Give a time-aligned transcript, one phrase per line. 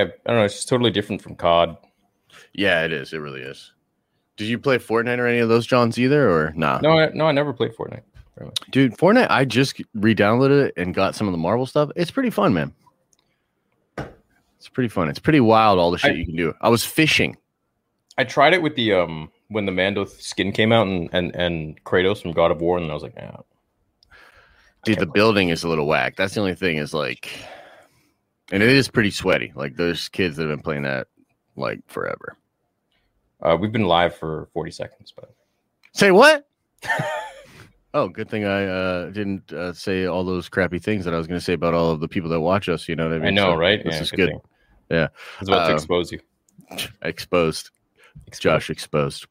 [0.00, 0.44] I, don't know.
[0.44, 1.76] It's just totally different from COD.
[2.52, 3.12] Yeah, it is.
[3.12, 3.72] It really is.
[4.36, 6.78] Did you play Fortnite or any of those Johns either, or nah?
[6.80, 8.02] No, I, no, I never played Fortnite.
[8.70, 9.26] Dude, Fortnite.
[9.30, 11.90] I just re-downloaded it and got some of the Marvel stuff.
[11.96, 12.72] It's pretty fun, man.
[14.58, 15.08] It's pretty fun.
[15.08, 15.78] It's pretty wild.
[15.78, 16.54] All the shit I- you can do.
[16.60, 17.36] I was fishing.
[18.16, 21.84] I tried it with the um when the Mando skin came out and and and
[21.84, 23.36] Kratos from God of War, and I was like, yeah,
[24.84, 26.16] Dude, the building is a little whack.
[26.16, 27.30] That's the only thing is like,
[28.52, 29.52] and it is pretty sweaty.
[29.54, 31.08] Like those kids that have been playing that
[31.56, 32.36] like forever.
[33.42, 35.34] uh, we've been live for forty seconds, but
[35.94, 36.46] Say what?
[37.94, 41.26] oh, good thing I uh, didn't uh, say all those crappy things that I was
[41.26, 42.88] going to say about all of the people that watch us.
[42.88, 43.26] You know what I mean?
[43.28, 43.82] I know, So right?
[43.82, 44.40] This Yeah, is good good.
[44.90, 45.08] Yeah.
[45.36, 46.20] I was about to Uh, expose you.
[47.02, 47.70] Exposed.
[48.38, 49.26] Josh exposed.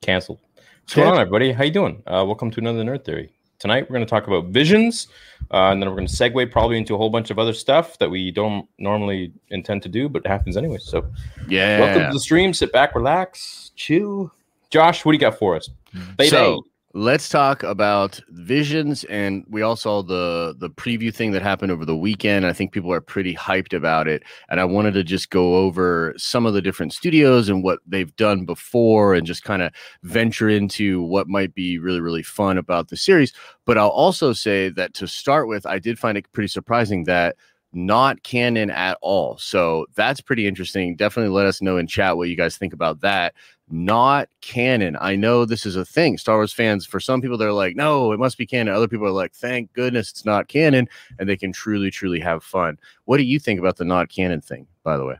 [0.00, 0.40] Canceled.
[0.82, 1.52] What's going on, everybody?
[1.52, 2.02] How you doing?
[2.06, 3.32] Uh, welcome to another Nerd Theory.
[3.62, 5.06] Tonight we're going to talk about visions,
[5.52, 7.96] uh, and then we're going to segue probably into a whole bunch of other stuff
[7.98, 10.78] that we don't normally intend to do, but it happens anyway.
[10.80, 11.06] So,
[11.46, 11.78] Yeah.
[11.78, 12.52] welcome to the stream.
[12.54, 14.32] Sit back, relax, chill.
[14.70, 15.70] Josh, what do you got for us?
[16.16, 16.30] Baby.
[16.30, 21.72] So let's talk about visions, and we all saw the the preview thing that happened
[21.72, 22.46] over the weekend.
[22.46, 26.14] I think people are pretty hyped about it, and I wanted to just go over
[26.16, 29.72] some of the different studios and what they've done before, and just kind of
[30.02, 33.32] venture into what might be really really fun about the series.
[33.64, 37.36] But I'll also say that to start with, I did find it pretty surprising that
[37.74, 39.38] not canon at all.
[39.38, 40.94] So that's pretty interesting.
[40.94, 43.34] Definitely let us know in chat what you guys think about that
[43.72, 44.96] not canon.
[45.00, 46.18] I know this is a thing.
[46.18, 48.74] Star Wars fans, for some people, they're like, no, it must be canon.
[48.74, 50.88] Other people are like, thank goodness it's not canon,
[51.18, 52.78] and they can truly, truly have fun.
[53.06, 55.16] What do you think about the not canon thing, by the way?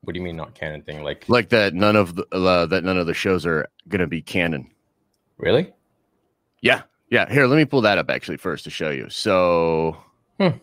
[0.00, 1.02] what do you mean not canon thing?
[1.02, 4.20] Like, Like that none of the uh, that none of the shows are gonna be
[4.20, 4.70] canon.
[5.38, 5.72] really?
[6.60, 7.30] Yeah, yeah.
[7.32, 9.08] Here, let me pull that up actually first to show you.
[9.08, 9.96] So,
[10.38, 10.58] Hmm.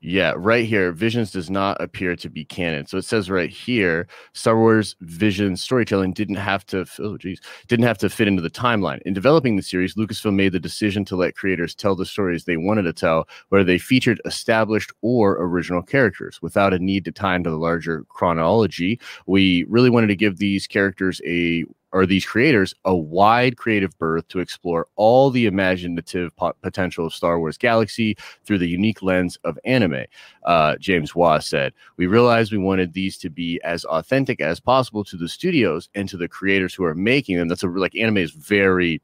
[0.00, 2.86] Yeah, right here, Visions does not appear to be canon.
[2.86, 6.84] So it says right here, Star Wars Vision storytelling didn't have to.
[6.98, 9.00] Oh, geez, didn't have to fit into the timeline.
[9.02, 12.58] In developing the series, Lucasfilm made the decision to let creators tell the stories they
[12.58, 17.34] wanted to tell, whether they featured established or original characters, without a need to tie
[17.34, 19.00] into the larger chronology.
[19.26, 24.26] We really wanted to give these characters a or these creators a wide creative berth
[24.28, 29.38] to explore all the imaginative po- potential of Star Wars Galaxy through the unique lens
[29.44, 30.04] of anime.
[30.44, 35.04] Uh, James Waugh said, "We realized we wanted these to be as authentic as possible
[35.04, 37.48] to the studios and to the creators who are making them.
[37.48, 39.00] That's a like anime is very."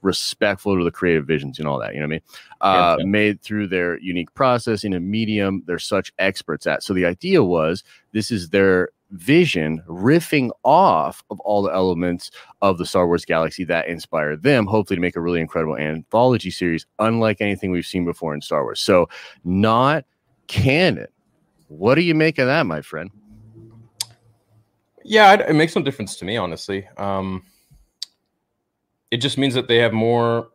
[0.00, 2.20] respectful to the creative visions and all that you know what i mean
[2.62, 3.04] uh, Yeah.
[3.04, 7.42] made through their unique process in a medium they're such experts at so the idea
[7.42, 12.30] was this is their vision riffing off of all the elements
[12.62, 16.50] of the Star Wars galaxy that inspired them, hopefully to make a really incredible anthology
[16.50, 18.80] series, unlike anything we've seen before in Star Wars.
[18.80, 19.08] So,
[19.44, 20.04] not
[20.46, 21.06] canon.
[21.68, 23.10] What do you make of that, my friend?
[25.04, 26.86] Yeah, it, it makes no difference to me, honestly.
[26.96, 27.44] Um,
[29.10, 30.48] it just means that they have more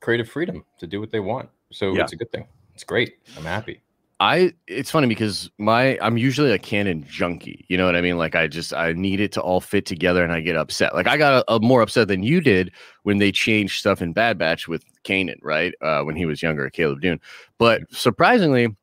[0.00, 1.48] creative freedom to do what they want.
[1.72, 2.02] So Yeah.
[2.02, 2.46] it's a good thing.
[2.74, 3.18] It's great.
[3.36, 3.80] I'm happy.
[4.18, 7.66] I it's funny because my I'm usually a canon junkie.
[7.68, 8.16] You know what I mean?
[8.16, 10.94] Like I just I need it to all fit together and I get upset.
[10.94, 12.72] Like I got a, a more upset than you did
[13.02, 15.74] when they changed stuff in Bad Batch with Kanan, right?
[15.82, 17.20] Uh, when he was younger, Caleb Dume.
[17.58, 18.74] But surprisingly,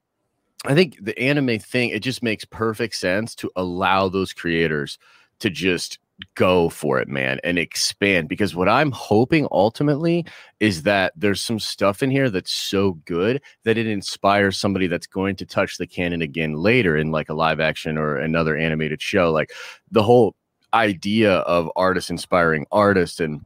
[0.66, 5.00] I think the anime thing it just makes perfect sense to allow those creators
[5.40, 5.98] to just
[6.36, 8.30] go for it, man, and expand.
[8.30, 10.26] Because what I'm hoping ultimately
[10.60, 15.08] is that there's some stuff in here that's so good that it inspires somebody that's
[15.08, 19.02] going to touch the canon again later in like a live action or another animated
[19.02, 19.32] show.
[19.32, 19.52] Like
[19.92, 20.36] the whole
[20.74, 23.46] idea of artists inspiring artists and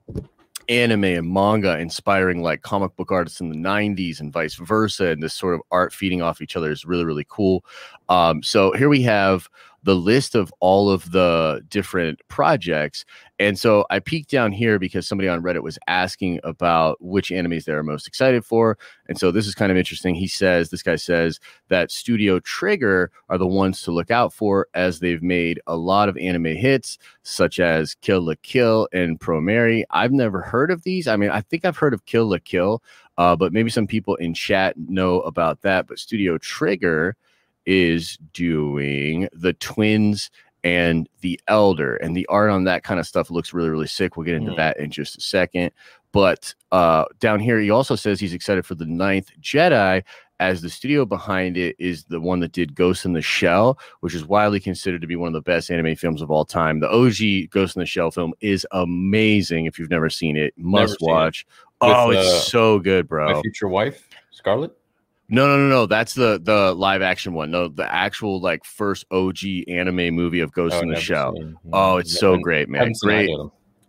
[0.69, 5.23] anime and manga inspiring like comic book artists in the 90s and vice versa and
[5.23, 7.63] this sort of art feeding off each other is really really cool
[8.09, 9.49] Um, so here we have
[9.87, 13.05] the list of all of the different projects.
[13.39, 17.63] And so I peeked down here because somebody on Reddit was asking about which animes
[17.63, 18.77] they are most excited for.
[19.07, 20.13] And so this is kind of interesting.
[20.13, 21.39] He says, this guy says
[21.69, 26.09] that Studio Trigger are the ones to look out for as they've made a lot
[26.09, 29.83] of anime hits, such as Kill la Kill and Promare.
[29.91, 31.07] I've never heard of these.
[31.07, 32.83] I mean, I think I've heard of Kill la Kill,
[33.17, 35.87] uh, but maybe some people in chat know about that.
[35.87, 37.15] But Studio Trigger
[37.67, 40.31] is doing the twins
[40.63, 44.17] and the elder and the art on that kind of stuff looks really really sick
[44.17, 44.57] we'll get into mm.
[44.57, 45.69] that in just a second
[46.11, 50.01] but uh down here he also says he's excited for the ninth jedi
[50.39, 54.13] as the studio behind it is the one that did Ghost in the Shell, which
[54.13, 56.79] is widely considered to be one of the best anime films of all time.
[56.79, 59.65] The OG Ghost in the Shell film is amazing.
[59.65, 61.41] If you've never seen it, must watch.
[61.41, 61.47] It.
[61.81, 63.33] oh, it's uh, so good, bro.
[63.33, 64.76] My future wife, Scarlett.
[65.29, 65.85] No, no, no, no.
[65.85, 67.51] That's the the live action one.
[67.51, 71.33] No, the actual like first OG anime movie of Ghost oh, in the Shell.
[71.35, 71.57] Seen.
[71.73, 72.93] Oh, it's so great, man.
[73.01, 73.29] Great.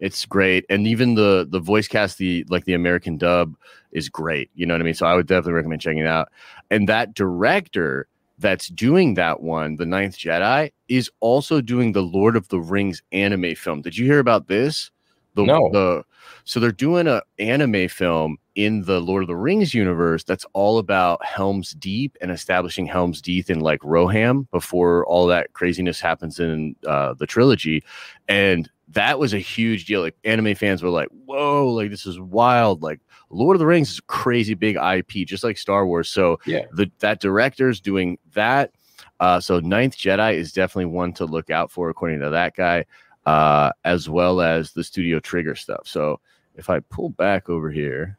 [0.01, 3.55] It's great, and even the the voice cast, the like the American dub
[3.93, 4.51] is great.
[4.55, 4.95] You know what I mean?
[4.95, 6.29] So I would definitely recommend checking it out.
[6.71, 8.09] And that director
[8.39, 13.03] that's doing that one, the Ninth Jedi, is also doing the Lord of the Rings
[13.13, 13.83] anime film.
[13.83, 14.91] Did you hear about this?
[15.35, 15.71] The, no.
[15.73, 16.05] The
[16.45, 20.79] so they're doing an anime film in the Lord of the Rings universe that's all
[20.79, 26.41] about Helm's Deep and establishing Helm's Deep in like Rohan before all that craziness happens
[26.41, 27.85] in uh, the trilogy.
[28.27, 30.01] And that was a huge deal.
[30.01, 31.69] Like anime fans were like, "Whoa!
[31.69, 32.83] Like this is wild!
[32.83, 32.99] Like
[33.31, 36.65] Lord of the Rings is a crazy big IP, just like Star Wars." So yeah,
[36.73, 38.73] the that director's doing that.
[39.21, 42.87] Uh, so Ninth Jedi is definitely one to look out for, according to that guy,
[43.25, 45.83] uh, as well as the Studio Trigger stuff.
[45.85, 46.19] So
[46.57, 48.19] if I pull back over here.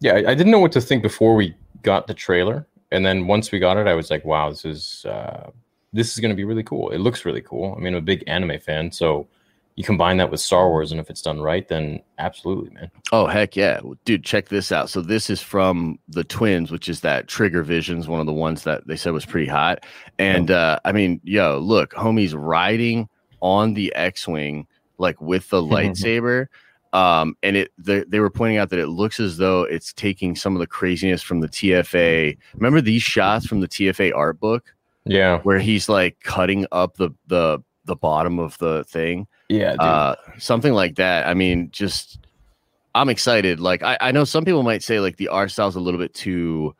[0.00, 2.66] Yeah, I, I didn't know what to think before we got the trailer.
[2.90, 5.50] And then once we got it, I was like, wow, this is uh,
[5.92, 6.90] this is going to be really cool.
[6.90, 7.74] It looks really cool.
[7.76, 9.26] I mean, I'm a big anime fan, so
[9.76, 12.90] you combine that with Star Wars, and if it's done right, then absolutely, man.
[13.12, 14.24] Oh heck yeah, dude!
[14.24, 14.90] Check this out.
[14.90, 18.64] So this is from the Twins, which is that Trigger Visions, one of the ones
[18.64, 19.84] that they said was pretty hot.
[20.18, 23.08] And uh, I mean, yo, look, homie's riding
[23.40, 24.66] on the X-wing
[24.98, 26.48] like with the lightsaber
[26.92, 30.34] um, and it they, they were pointing out that it looks as though it's taking
[30.34, 32.36] some of the craziness from the TFA.
[32.54, 34.74] Remember these shots from the TFA art book?
[35.04, 39.26] Yeah, where he's like cutting up the the the bottom of the thing.
[39.48, 41.26] Yeah, uh, something like that.
[41.26, 42.26] I mean, just
[42.94, 43.60] I'm excited.
[43.60, 46.14] Like I, I know some people might say like the art style's a little bit
[46.14, 46.74] too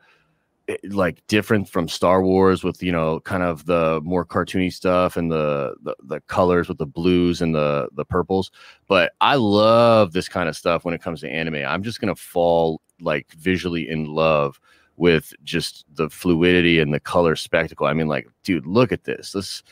[0.83, 5.31] like different from Star Wars with you know kind of the more cartoony stuff and
[5.31, 8.51] the, the the, colors with the blues and the the purples.
[8.87, 11.65] But I love this kind of stuff when it comes to anime.
[11.65, 14.59] I'm just to fall like visually in love
[14.97, 17.87] with just the fluidity and the color spectacle.
[17.87, 19.31] I mean like dude look at this.
[19.31, 19.63] This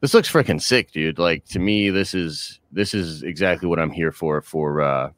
[0.00, 1.18] this looks freaking sick dude.
[1.18, 5.10] Like to me this is this is exactly what I'm here for for uh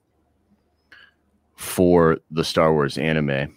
[1.57, 3.55] for the Star Wars anime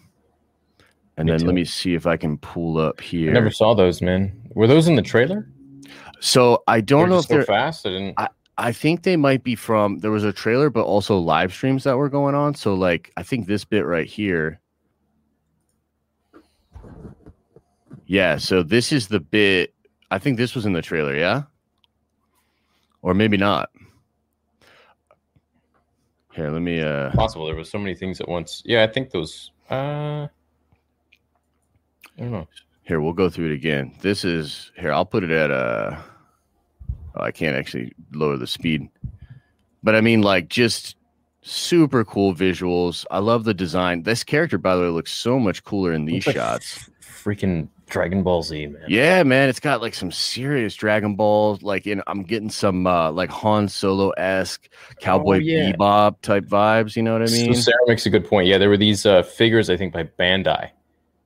[1.17, 1.45] and me then too.
[1.45, 3.29] let me see if I can pull up here.
[3.31, 4.31] I never saw those, man.
[4.53, 5.49] Were those in the trailer?
[6.19, 7.85] So I don't they're know if they're fast.
[7.85, 8.13] I didn't.
[8.17, 9.99] I, I think they might be from.
[9.99, 12.55] There was a trailer, but also live streams that were going on.
[12.55, 14.59] So like, I think this bit right here.
[18.05, 18.37] Yeah.
[18.37, 19.73] So this is the bit.
[20.11, 21.15] I think this was in the trailer.
[21.15, 21.43] Yeah.
[23.01, 23.69] Or maybe not.
[26.31, 26.81] Here, let me.
[26.81, 27.45] uh Possible.
[27.45, 28.61] There was so many things at once.
[28.65, 29.51] Yeah, I think those.
[29.69, 30.27] uh
[32.17, 32.47] I don't know.
[32.83, 33.93] Here, we'll go through it again.
[34.01, 34.91] This is here.
[34.91, 35.97] I'll put it at uh
[37.15, 38.89] oh, I can't actually lower the speed,
[39.83, 40.95] but I mean, like, just
[41.41, 43.05] super cool visuals.
[43.09, 44.03] I love the design.
[44.03, 46.89] This character, by the way, looks so much cooler in these shots.
[47.01, 48.83] freaking Dragon Ball Z, man.
[48.87, 51.63] Yeah, man, it's got like some serious Dragon Balls.
[51.63, 54.69] Like, in I'm getting some uh like Han Solo esque
[54.99, 55.71] Cowboy oh, yeah.
[55.71, 56.95] Bebop type vibes.
[56.95, 57.53] You know what I mean?
[57.53, 58.47] So Sarah makes a good point.
[58.47, 60.69] Yeah, there were these uh figures I think by Bandai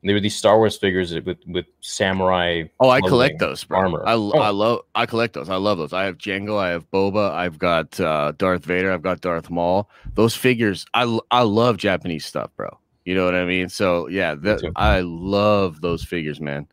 [0.03, 2.63] they were these Star Wars figures with with samurai.
[2.79, 3.79] Oh, I collect those, bro.
[3.79, 4.03] Armor.
[4.07, 4.29] I, oh.
[4.31, 5.49] I love I collect those.
[5.49, 5.91] I love those.
[5.91, 6.57] I have Jango.
[6.57, 7.31] I have Boba.
[7.31, 8.91] I've got uh, Darth Vader.
[8.91, 9.89] I've got Darth Maul.
[10.15, 10.85] Those figures.
[10.93, 12.79] I I love Japanese stuff, bro.
[13.03, 13.67] You know what I mean?
[13.67, 16.67] So yeah, that, I love those figures, man.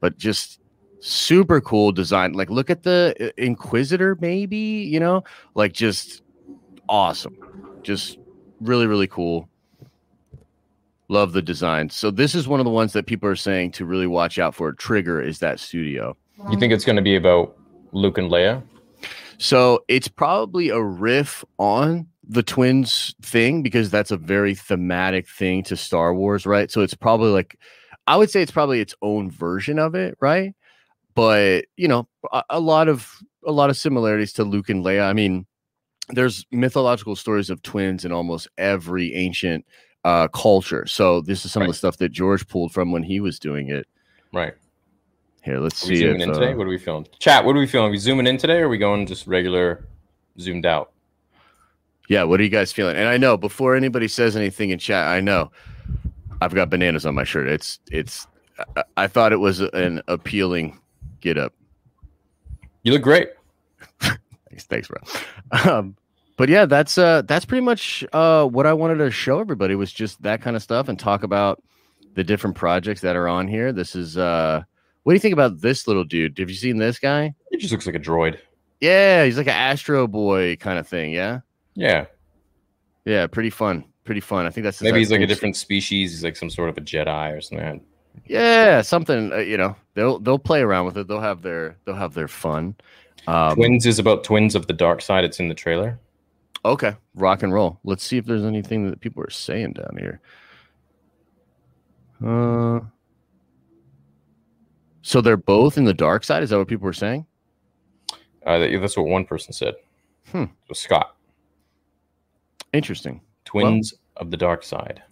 [0.00, 0.60] But just
[1.00, 2.32] super cool design.
[2.32, 4.56] Like, look at the uh, Inquisitor, maybe.
[4.56, 6.22] You know, like just
[6.88, 7.36] awesome.
[7.82, 8.18] Just
[8.62, 9.50] really really cool.
[11.08, 11.90] Love the design.
[11.90, 14.54] So this is one of the ones that people are saying to really watch out
[14.54, 14.72] for.
[14.72, 16.16] Trigger is that studio.
[16.50, 17.56] You think it's going to be about
[17.92, 18.62] Luke and Leia?
[19.38, 25.62] So it's probably a riff on the twins thing because that's a very thematic thing
[25.64, 26.70] to Star Wars, right?
[26.70, 27.58] So it's probably like
[28.06, 30.54] I would say it's probably its own version of it, right?
[31.16, 33.10] but you know, a, a lot of
[33.44, 35.08] a lot of similarities to Luke and Leia.
[35.08, 35.46] I mean,
[36.10, 39.64] there's mythological stories of twins in almost every ancient
[40.06, 40.86] uh, culture.
[40.86, 41.68] So this is some Right.
[41.68, 43.86] of the stuff that George pulled from when he was doing it.
[44.32, 44.54] Right.
[45.42, 46.00] Here, let's Are we see.
[46.02, 46.52] zooming If, in today?
[46.52, 47.06] uh, What are we feeling?
[47.18, 47.88] Chat, what are we feeling?
[47.88, 49.86] Are we zooming in today or are we going just regular
[50.38, 50.92] zoomed out?
[52.08, 52.94] yeah, what are you guys feeling?
[52.96, 55.50] And I know before anybody says anything in chat, I know
[56.40, 57.48] I've got bananas on my shirt.
[57.48, 58.28] It's it's.
[58.76, 60.78] I, I thought it was an appealing
[61.20, 61.52] get up.
[62.84, 63.30] You look great.
[64.00, 65.00] Thanks, thanks, bro.
[65.72, 65.96] Um,
[66.36, 69.92] but yeah, that's uh that's pretty much uh what I wanted to show everybody was
[69.92, 71.62] just that kind of stuff and talk about
[72.14, 73.72] the different projects that are on here.
[73.72, 74.62] This is uh
[75.02, 76.38] what do you think about this little dude?
[76.38, 77.34] Have you seen this guy?
[77.50, 78.38] He just looks like a droid.
[78.80, 81.12] Yeah, he's like an Astro Boy kind of thing.
[81.12, 81.40] Yeah,
[81.74, 82.06] Yeah.
[83.04, 84.46] yeah, pretty fun, pretty fun.
[84.46, 86.10] I think that's Maybe he's like a different species.
[86.12, 87.82] He's like some sort of a Jedi or something.
[88.26, 89.32] Yeah, something.
[89.32, 91.06] Uh, you know, they'll they'll play around with it.
[91.06, 92.74] They'll have their they'll have their fun.
[93.26, 95.24] Um, twins is about twins of the dark side.
[95.24, 95.98] It's in the trailer.
[96.66, 97.78] Okay, rock and roll.
[97.84, 100.20] Let's see if there's anything that people are saying down here.
[102.24, 102.80] Uh,
[105.02, 106.42] so they're both in the dark side.
[106.42, 107.24] Is that what people were saying?
[108.44, 109.74] Uh, that- that's what one person said.
[110.32, 110.44] Hmm.
[110.66, 111.16] So Scott,
[112.72, 113.20] Interesting.
[113.44, 115.02] twins of the dark side.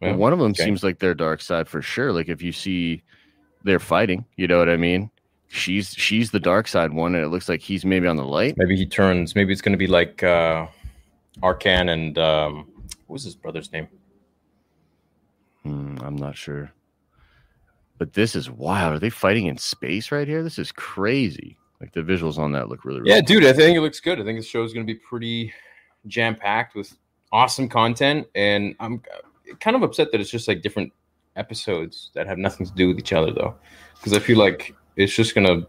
[0.00, 0.64] Well, Well, one of them okay.
[0.64, 2.12] seems like their dark side for sure.
[2.12, 3.02] Like if you see
[3.62, 5.10] they're fighting, you know what I mean?
[5.54, 8.56] She's she's the dark side one, and it looks like he's maybe on the light.
[8.56, 9.34] Maybe he turns.
[9.34, 10.66] Maybe it's going to be like uh,
[11.42, 12.72] Arcan and um,
[13.06, 13.86] what was his brother's name?
[15.62, 16.72] Hmm, I'm not sure.
[17.98, 18.94] But this is wild.
[18.94, 20.42] Are they fighting in space right here?
[20.42, 21.58] This is crazy.
[21.82, 24.18] Like the visuals on that look really, really Yeah, dude, I think it looks good.
[24.18, 25.52] I think the show is going to be pretty
[26.06, 26.96] jam packed with
[27.30, 29.02] awesome content, and I'm
[29.60, 30.94] kind of upset that it's just like different
[31.36, 33.54] episodes that have nothing to do with each other, though,
[33.98, 35.66] because I feel like it's just gonna,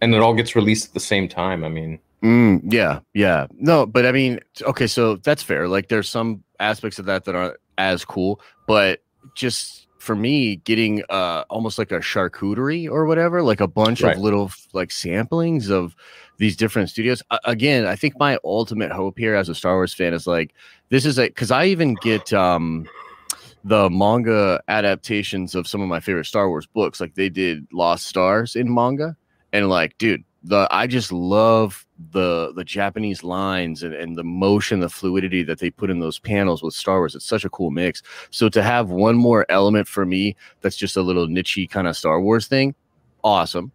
[0.00, 1.64] and it all gets released at the same time.
[1.64, 3.46] I mean, Mm, yeah, yeah.
[3.52, 5.68] No, but I mean, okay, so that's fair.
[5.68, 9.00] Like there's some aspects of that that aren't as cool, but
[9.34, 14.16] just for me, getting uh almost like a charcuterie or whatever, like a bunch Right.
[14.16, 15.94] of little like samplings of
[16.38, 17.22] these different studios.
[17.30, 20.54] A- again, I think my ultimate hope here as a Star Wars fan is like
[20.88, 22.86] this is a because I even get um
[23.64, 27.00] the manga adaptations of some of my favorite Star Wars books.
[27.00, 29.16] Like they did Lost Stars in manga,
[29.52, 34.80] and like, dude, the I just love the the Japanese lines and, and the motion,
[34.80, 37.14] the fluidity that they put in those panels with Star Wars.
[37.14, 38.02] It's such a cool mix.
[38.30, 41.96] So to have one more element for me that's just a little nichey kind of
[41.96, 42.74] Star Wars thing,
[43.24, 43.72] awesome.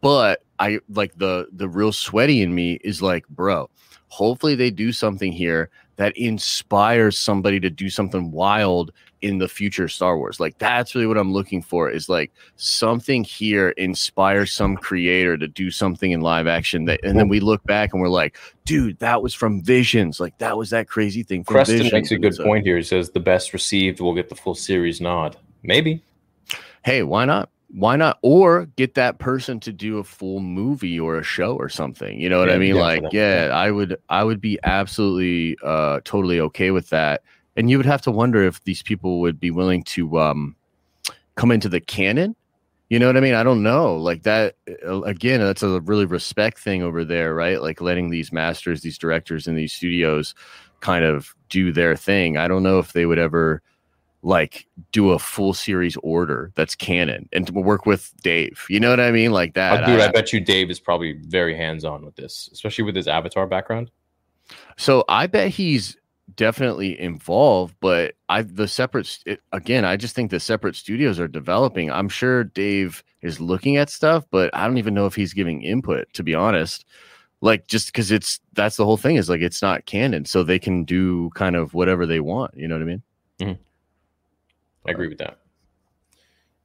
[0.00, 3.68] But I like the the real sweaty in me is like, bro,
[4.06, 9.88] hopefully they do something here that inspires somebody to do something wild in the future
[9.88, 10.38] Star Wars.
[10.40, 15.48] Like that's really what I'm looking for is like something here inspires some creator to
[15.48, 18.98] do something in live action that and then we look back and we're like, dude,
[18.98, 20.20] that was from Visions.
[20.20, 21.92] Like that was that crazy thing from Preston Visions.
[21.92, 22.76] makes a good point here.
[22.76, 25.36] He says the best received will get the full series nod.
[25.62, 26.02] Maybe.
[26.84, 27.48] Hey, why not?
[27.74, 28.18] Why not?
[28.22, 32.20] Or get that person to do a full movie or a show or something.
[32.20, 32.74] You know what Yeah, I mean?
[32.74, 37.22] like, yeah, I would I would be absolutely uh totally okay with that.
[37.56, 40.56] And you would have to wonder if these people would be willing to um
[41.36, 42.34] come into the canon.
[42.90, 43.34] You know what I mean?
[43.34, 43.96] I don't know.
[43.96, 44.56] Like that
[44.86, 47.60] uh, again, that's a really respect thing over there, right?
[47.60, 50.34] Like letting these masters, these directors in these studios
[50.80, 52.36] kind of do their thing.
[52.36, 53.62] I don't know if they would ever
[54.24, 58.64] like do a full series order that's canon and to work with Dave.
[58.68, 59.32] You know what I mean?
[59.32, 59.82] Like that.
[59.82, 62.84] Oh, dude, I- I bet you Dave is probably very hands on with this, especially
[62.84, 63.90] with his Avatar background.
[64.76, 65.96] so I bet he's
[66.34, 71.28] definitely involved, but I the separate it, again, I just think the separate studios are
[71.28, 71.90] developing.
[71.90, 75.62] I'm sure Dave is looking at stuff, but I don't even know if he's giving
[75.62, 76.84] input to be honest.
[77.40, 80.58] Like just because it's that's the whole thing is like it's not canon, so they
[80.58, 82.56] can do kind of whatever they want.
[82.56, 83.02] You know what I mean?
[83.40, 83.62] Mm-hmm.
[84.86, 85.38] I uh, agree with that.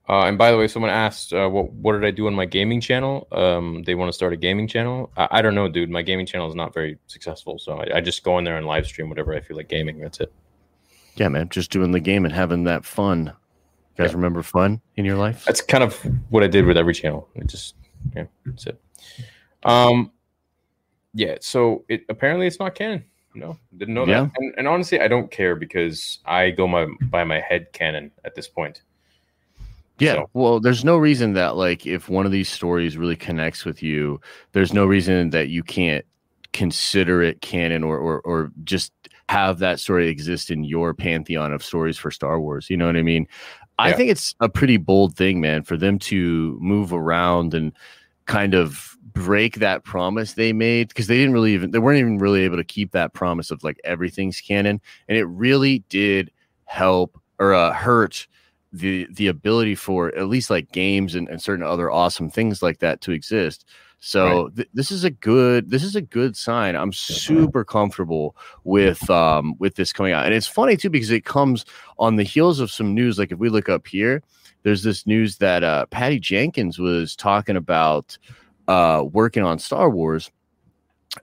[0.10, 2.46] Uh, and by the way, someone asked, uh, "What what did I do on my
[2.46, 5.12] gaming channel?" Um, they want to start a gaming channel.
[5.18, 5.90] I, I don't know, dude.
[5.90, 8.66] My gaming channel is not very successful, so I, I just go in there and
[8.66, 10.00] live stream whatever I feel like gaming.
[10.00, 10.32] That's it.
[11.16, 13.26] Yeah, man, just doing the game and having that fun.
[13.98, 14.18] You guys Yeah.
[14.18, 15.44] remember fun in your life?
[15.46, 15.96] That's kind of
[16.30, 17.28] what I did with every channel.
[17.36, 17.76] It just
[18.16, 18.80] yeah, that's it.
[19.64, 20.12] Um,
[21.14, 21.38] yeah.
[21.42, 23.04] So it apparently it's not canon.
[23.36, 24.22] No, didn't know Yeah.
[24.22, 24.32] that.
[24.38, 28.36] And, and honestly, I don't care because I go my by my head canon at
[28.36, 28.84] this point.
[30.00, 30.14] Yeah.
[30.16, 33.82] So- Well, there's no reason that like if one of these stories really connects with
[33.84, 34.20] you,
[34.54, 36.06] there's no reason that you can't
[36.54, 38.92] consider it canon or or or just
[39.30, 42.70] have that story exist in your pantheon of stories for Star Wars.
[42.70, 43.28] You know what I mean?
[43.80, 47.74] I think it's a pretty bold thing, man, for them to move around and
[48.26, 52.18] kind of break that promise they made because they didn't really even they weren't even
[52.18, 56.32] really able to keep that promise of like everything's canon, and it really did
[56.66, 58.28] help or uh, hurt
[58.72, 62.80] the the ability for at least like games and, and certain other awesome things like
[62.80, 63.66] that to exist.
[64.00, 66.76] So th- this is a good this is a good sign.
[66.76, 70.26] I'm super comfortable with um with this coming out.
[70.26, 71.66] And it's funny too because it comes
[71.98, 74.22] on the heels of some news like if we look up here
[74.64, 78.18] there's this news that uh Patty Jenkins was talking about
[78.68, 80.30] uh working on Star Wars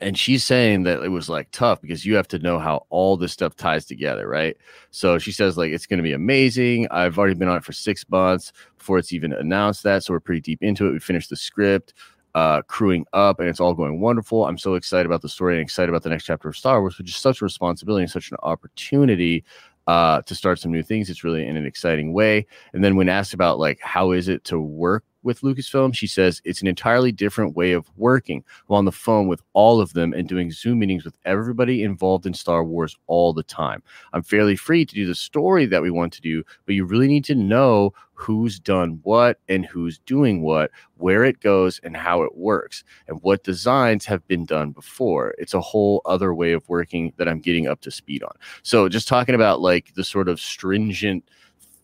[0.01, 3.17] and she's saying that it was like tough because you have to know how all
[3.17, 4.57] this stuff ties together, right?
[4.91, 6.89] So she says like it's going to be amazing.
[6.91, 10.21] I've already been on it for 6 months before it's even announced that, so we're
[10.21, 10.93] pretty deep into it.
[10.93, 11.95] We finished the script
[12.35, 14.47] uh, crewing up, and it's all going wonderful.
[14.47, 16.99] I'm so excited about the story and excited about the next chapter of Star Wars,
[16.99, 19.45] which is such a responsibility and such an opportunity
[19.87, 21.11] uh, to start some new things.
[21.11, 22.47] It's really in an exciting way.
[22.73, 26.41] And then when asked about like how is it to work with Lucasfilm, she says
[26.45, 28.45] it's an entirely different way of working.
[28.69, 32.27] I'm on the phone with all of them and doing Zoom meetings with everybody involved
[32.27, 33.83] in Star Wars all the time.
[34.13, 37.09] I'm fairly free to do the story that we want to do, but you really
[37.09, 42.23] need to know who's done what and who's doing what, where it goes, and how
[42.23, 45.35] it works, and what designs have been done before.
[45.39, 48.33] It's a whole other way of working that I'm getting up to speed on.
[48.63, 51.25] So, just talking about like the sort of stringent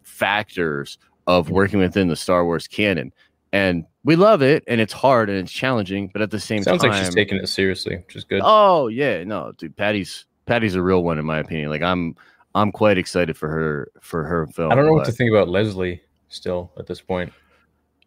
[0.03, 3.13] factors of working within the Star Wars canon.
[3.52, 6.78] And we love it, and it's hard and it's challenging, but at the same time.
[6.78, 8.42] Sounds like she's taking it seriously, which is good.
[8.45, 11.71] Oh yeah, no, dude, Patty's Patty's a real one in my opinion.
[11.71, 12.14] Like I'm
[12.54, 14.73] I'm quite excited for her for her film.
[14.73, 17.33] I don't know what to think about Leslie still at this point.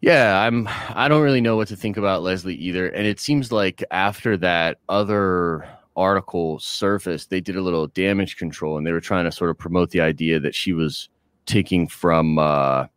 [0.02, 2.88] Yeah, I'm I don't really know what to think about Leslie either.
[2.88, 8.78] And it seems like after that other article surfaced, they did a little damage control
[8.78, 11.08] and they were trying to sort of promote the idea that she was
[11.46, 12.88] taking from uh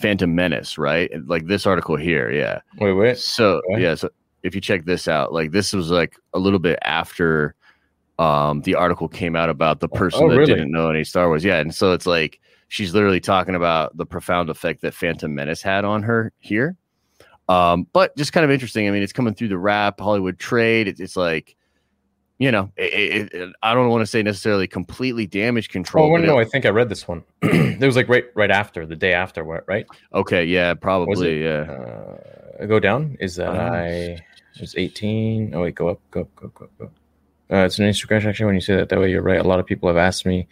[0.00, 1.10] Phantom Menace, right?
[1.26, 2.60] Like this article here, yeah.
[2.78, 3.18] Wait, wait.
[3.18, 3.82] So Okay.
[3.82, 4.10] yeah, so
[4.42, 7.54] if you check this out, like this was like a little bit after
[8.18, 10.52] um the article came out about the person oh, that really?
[10.52, 11.44] didn't know any Star Wars.
[11.44, 15.62] Yeah, and so it's like she's literally talking about the profound effect that Phantom Menace
[15.62, 16.76] had on her here.
[17.48, 18.88] Um, but just kind of interesting.
[18.88, 20.88] I mean, it's coming through the Wrap Hollywood trade.
[20.88, 21.56] It's, it's like,
[22.44, 26.12] you know, it, it, it- I don't want to say necessarily completely damage control.
[26.12, 27.24] Oh, no, I think I read this one.
[27.42, 29.86] it was like right, right after the day after, right?
[30.12, 31.62] okay, yeah, probably, yeah.
[32.60, 33.16] Uh, go down.
[33.20, 34.18] Is that Uh, I?
[34.56, 35.54] It's eighteen.
[35.54, 36.70] Oh wait, go up, go up, go up, go up.
[36.78, 36.92] Go up.
[37.50, 38.46] Uh, it's an Instagram actually.
[38.46, 39.40] When you say that that way, you're right.
[39.40, 40.46] A lot of people have asked me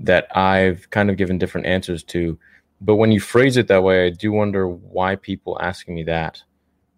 [0.00, 2.36] that I've kind of given different answers to,
[2.80, 6.42] but when you phrase it that way, I do wonder why people asking me that.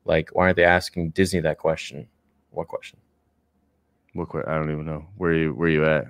[0.07, 2.07] Like, why aren't they asking Disney that question?
[2.51, 2.99] What question?
[4.17, 6.07] What, I don't even know where you where you at.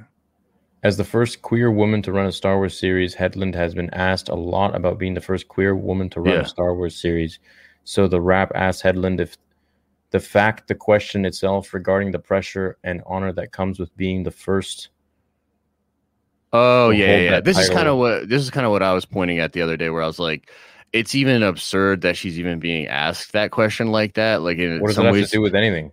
[0.82, 4.28] As the first queer woman to run a Star Wars series, Headland has been asked
[4.28, 6.40] a lot about being the first queer woman to run Yeah.
[6.40, 7.38] a Star Wars series.
[7.84, 9.36] So the Wrap asked Headland if
[10.10, 14.30] the fact, the question itself regarding the pressure and honor that comes with being the
[14.30, 14.90] first.
[16.52, 17.30] Oh yeah, yeah.
[17.32, 19.52] that This is kind of what this is kind of what I was pointing at
[19.52, 20.50] the other day, where I was like,
[20.92, 24.42] it's even absurd that she's even being asked that question like that.
[24.42, 25.90] Like in What does it some have ways, to do with anything?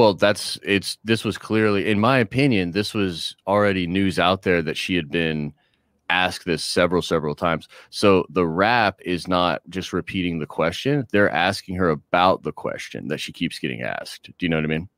[0.00, 0.96] Well, that's it's.
[1.04, 5.10] This was clearly, in my opinion, this was already news out there that she had
[5.10, 5.52] been
[6.08, 7.68] asked this several, several times.
[7.90, 13.08] So the Wrap is not just repeating the question; they're asking her about the question
[13.08, 14.30] that she keeps getting asked.
[14.38, 14.88] Do you know what I mean?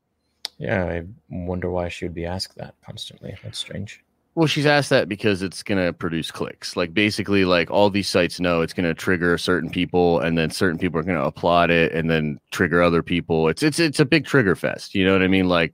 [0.57, 3.35] Yeah, I wonder why she would be asked that constantly.
[3.43, 4.01] That's strange.
[4.35, 6.75] Well, she's asked that because it's going to produce clicks.
[6.75, 10.49] Like basically, like all these sites know it's going to trigger certain people, and then
[10.49, 13.47] certain people are going to applaud it, and then trigger other people.
[13.47, 14.95] It's it's it's a big trigger fest.
[14.95, 15.47] You know what I mean?
[15.47, 15.73] Like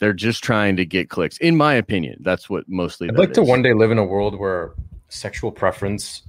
[0.00, 1.38] they're just trying to get clicks.
[1.38, 3.08] In my opinion, that's what mostly.
[3.08, 4.72] I'd like to one day live in a world where
[5.08, 6.22] sexual preference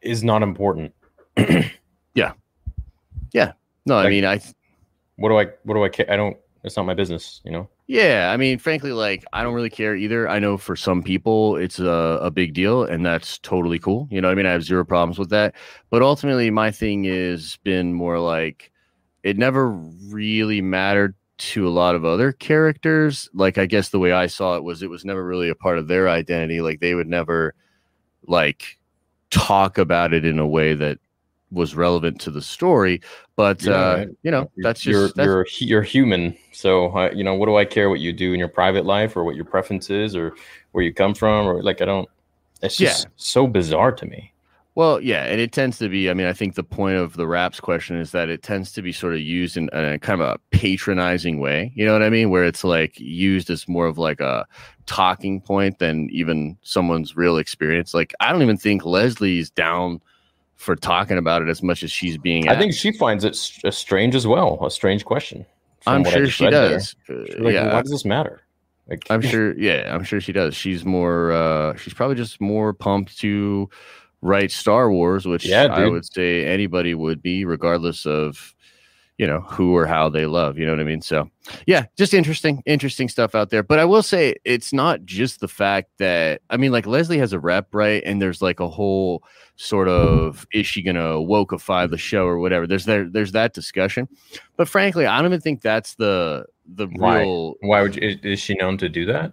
[0.00, 0.94] is not important.
[2.14, 2.32] Yeah,
[3.32, 3.52] yeah.
[3.86, 4.40] No, I mean, I
[5.16, 5.46] What do I?
[5.62, 6.10] What do I care?
[6.10, 6.36] I don't.
[6.64, 7.40] It's not my business.
[7.44, 7.68] You know.
[7.88, 10.28] Yeah, I mean, frankly, like I don't really care either.
[10.28, 14.06] I know for some people it's a, a big deal, and that's totally cool.
[14.10, 15.54] You know, I mean, I have zero problems with that.
[15.88, 18.70] But ultimately, my thing is been more like
[19.22, 23.30] it never really mattered to a lot of other characters.
[23.32, 25.78] Like I guess the way I saw it was it was never really a part
[25.78, 26.60] of their identity.
[26.60, 27.54] Like they would never
[28.26, 28.78] like
[29.30, 30.98] talk about it in a way that
[31.50, 33.00] was relevant to the story.
[33.36, 36.36] But Yeah, uh, you know, that's you're just that's, you're you're human.
[36.58, 39.16] So uh, you know, what do I care what you do in your private life,
[39.16, 40.34] or what your preference is, or
[40.72, 42.08] where you come from, or like I don't.
[42.62, 44.32] It's just so bizarre to me.
[44.74, 46.10] Well, yeah, and it tends to be.
[46.10, 48.82] I mean, I think the point of the Wrap's question is that it tends to
[48.82, 51.70] be sort of used in, a kind of a patronizing way.
[51.76, 52.30] You know what I mean?
[52.30, 54.44] Where it's like used as more of like a
[54.86, 57.94] talking point than even someone's real experience.
[57.94, 60.00] Like, I don't even think Leslie's down
[60.56, 62.48] for talking about it as much as she's being.
[62.48, 64.58] I think she finds it st- strange as well.
[64.66, 65.46] A strange question.
[65.86, 66.94] I'm sure she does.
[67.08, 67.72] Like, yeah.
[67.72, 68.42] Why does this matter?
[68.88, 69.56] Like, I'm sure.
[69.58, 70.54] Yeah, I'm sure she does.
[70.54, 71.32] She's more.
[71.32, 73.68] uh She's probably just more pumped to
[74.22, 78.54] write Star Wars, which Yeah, I would say anybody would be, regardless of
[79.18, 80.58] you know who or how they love.
[80.58, 81.02] You know what I mean?
[81.02, 81.28] So
[81.66, 83.62] yeah, just interesting, interesting stuff out there.
[83.62, 87.32] But I will say it's not just the fact that I mean, like Leslie has
[87.32, 88.02] a rep, right?
[88.06, 89.24] And there's like a whole
[89.56, 92.66] sort of is she gonna wokeify the show or whatever.
[92.66, 94.08] There's there there's that discussion.
[94.56, 97.20] But frankly, I don't even think that's the the Why?
[97.20, 99.32] real Why would you, is, is she known to do that?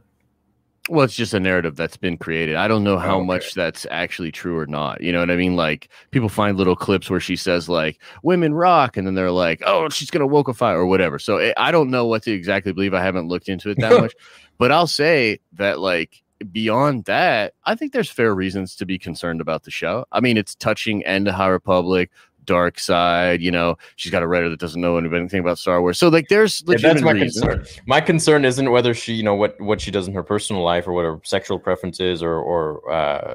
[0.89, 2.56] Well, it's just a narrative that's been created.
[2.56, 3.26] I don't know how Oh, okay.
[3.28, 5.02] much that's actually true or not.
[5.02, 5.56] You know what I mean?
[5.56, 9.62] Like people find little clips where she says like "women rock," and then they're like,
[9.65, 11.17] "Oh, she's gonna wokeify" or whatever.
[11.19, 12.93] So it, I don't know what to exactly believe.
[12.93, 14.13] I haven't looked into it that much,
[14.58, 16.21] but I'll say that like
[16.52, 20.06] beyond that, I think there's fair reasons to be concerned about the show.
[20.12, 22.12] I mean, it's touching End of High Republic.
[22.46, 25.98] Dark side, you know, she's got a writer that doesn't know anything about Star Wars.
[26.00, 27.42] So, like, there's Yeah, that's my reasons.
[27.44, 27.66] concern.
[27.88, 30.88] My concern isn't whether she, you know, what what she does in her personal life
[30.88, 33.34] or what her sexual preferences or or uh,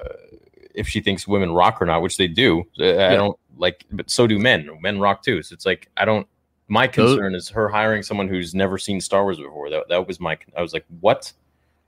[0.75, 2.64] if she thinks women rock or not, which they do.
[2.79, 4.68] I don't like, but so do men.
[4.81, 5.42] Men rock too.
[5.42, 6.27] So it's like I don't.
[6.68, 9.70] My Those- concern is her hiring someone who's never seen Star Wars before.
[9.70, 10.38] That that was my.
[10.57, 11.33] I was like, what?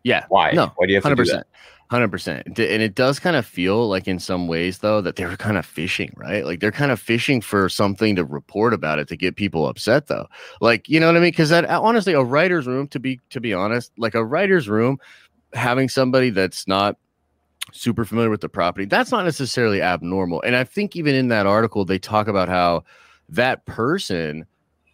[0.05, 0.51] Yeah, Why?
[0.51, 1.47] No, Why do you have to hundred do that?
[1.92, 2.46] Hundred percent.
[2.46, 5.59] And it does kind of feel like, in some ways, though, that they were kind
[5.59, 6.44] of fishing, right?
[6.44, 10.07] Like they're kind of fishing for something to report about it to get people upset,
[10.07, 10.26] though.
[10.61, 11.31] Like you know what I mean?
[11.31, 14.68] Because that uh, honestly, a writer's room, to be to be honest, like a writer's
[14.68, 14.98] room,
[15.52, 16.96] having somebody that's not
[17.72, 20.42] super familiar with the property, that's not necessarily abnormal.
[20.42, 22.85] And I think even in that article, they talk about how
[23.28, 24.46] that person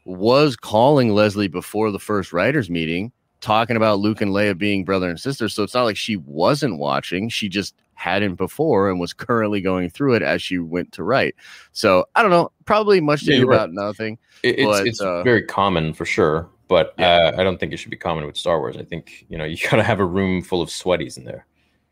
[0.05, 5.09] was calling Leslie before the first writers meeting talking about Luke and Leia being brother
[5.09, 5.49] and sister.
[5.49, 7.29] So it's not like she wasn't watching.
[7.29, 11.35] She just hadn't before and was currently going through it as she went to write.
[11.73, 13.57] So I don't know, probably much to Yeah, do you're right.
[13.57, 14.19] about nothing.
[14.43, 17.33] It- it's But, it's uh, very common for sure, but Yeah.
[17.35, 18.77] uh, I don't think it should be common with Star Wars.
[18.77, 21.45] I think you know you gotta have a room full of sweaties in there.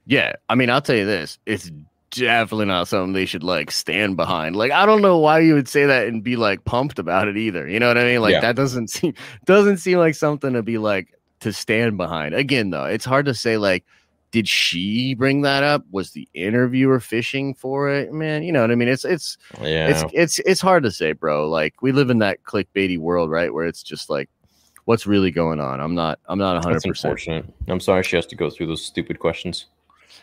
[0.07, 0.35] Yeah.
[0.49, 1.39] I mean, I'll tell you this.
[1.47, 1.73] It's
[2.13, 4.55] definitely not something they should like stand behind.
[4.55, 7.37] Like, I don't know why you would say that and be like pumped about it
[7.37, 7.69] either.
[7.69, 8.21] You know what I mean?
[8.21, 8.41] Like Yeah.
[8.43, 9.13] that doesn't seem
[9.45, 11.09] doesn't seem like something to be like
[11.41, 12.35] to stand behind.
[12.35, 13.85] Again, though, it's hard to say like
[14.33, 15.85] did she bring that up?
[15.91, 18.13] Was the interviewer fishing for it?
[18.13, 18.89] Man, you know what I mean?
[18.89, 21.49] It's it's Yeah, it's it's it's hard to say, bro.
[21.49, 23.53] Like we live in that clickbaity world, right?
[23.53, 24.29] Where it's just like
[24.85, 25.81] what's really going on.
[25.81, 26.73] I'm not I'm not 100%.
[27.69, 29.67] I'm sorry she has to go through those stupid questions.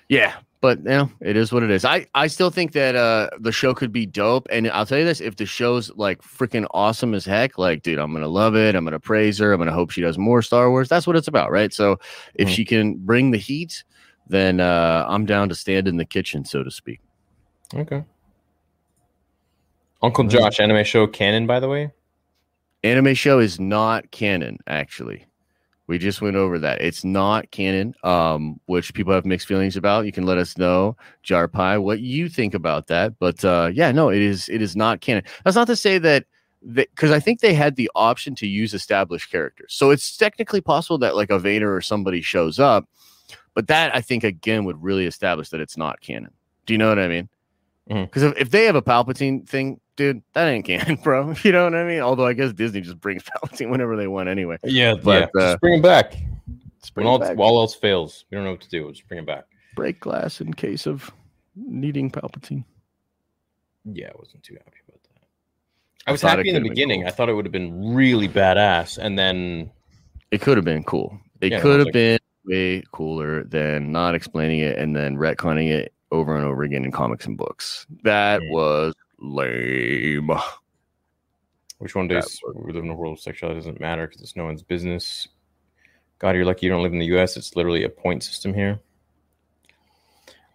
[0.09, 1.85] Yeah, but you know, it is what it is.
[1.85, 5.05] I I still think that uh the show could be dope, and I'll tell you
[5.05, 8.75] this: if the show's like freaking awesome as heck, like dude, I'm gonna love it.
[8.75, 9.53] I'm gonna praise her.
[9.53, 10.89] I'm gonna hope she does more Star Wars.
[10.89, 11.73] That's what it's about, right?
[11.73, 11.99] So
[12.35, 12.51] if Mhm.
[12.51, 13.83] she can bring the heat,
[14.27, 16.99] then uh I'm down to stand in the kitchen, so to speak.
[17.73, 18.03] Okay.
[20.01, 21.91] Uncle Josh anime show canon, by the way.
[22.83, 25.25] Anime show is not canon, actually.
[25.87, 26.81] We just went over that.
[26.81, 30.05] It's not canon, um, which people have mixed feelings about.
[30.05, 33.19] You can let us know, Jar Pie, what you think about that.
[33.19, 35.23] But uh, yeah, no, it is it is not canon.
[35.43, 36.25] That's not to say that
[36.73, 39.73] because I think they had the option to use established characters.
[39.73, 42.87] So it's technically possible that like a Vader or somebody shows up,
[43.53, 46.31] but that I think again would really establish that it's not canon.
[46.65, 47.27] Do you know what I mean?
[48.05, 51.33] Because if, if they have a Palpatine thing, dude, that ain't canon, bro.
[51.43, 51.99] You know what I mean?
[52.01, 54.57] Although I guess Disney just brings Palpatine whenever they want anyway.
[54.63, 55.41] Yeah, But, yeah.
[55.41, 56.15] uh, just bring him back.
[56.93, 57.37] Bring all, back.
[57.39, 58.89] all else fails, we don't know what to do.
[58.91, 59.45] Just bring him back.
[59.75, 61.09] break glass in case of
[61.55, 62.65] needing Palpatine.
[63.85, 65.21] Yeah, I wasn't too happy about that.
[66.05, 67.01] I I was happy in the beginning.
[67.01, 67.07] cool.
[67.07, 69.71] I thought it would have been really badass, and then
[70.31, 71.17] It could have been cool.
[71.41, 75.69] It Yeah, could have like- been way cooler than not explaining it and then retconning
[75.71, 77.87] it over and over again in comics and books.
[78.03, 78.51] That Mm.
[78.51, 80.29] was lame.
[81.79, 84.45] which one days we live in a world of sexuality doesn't matter because it's no
[84.45, 85.27] one's business.
[86.19, 87.35] God, you're lucky you don't live in the U.S.
[87.35, 88.79] It's literally a point system here.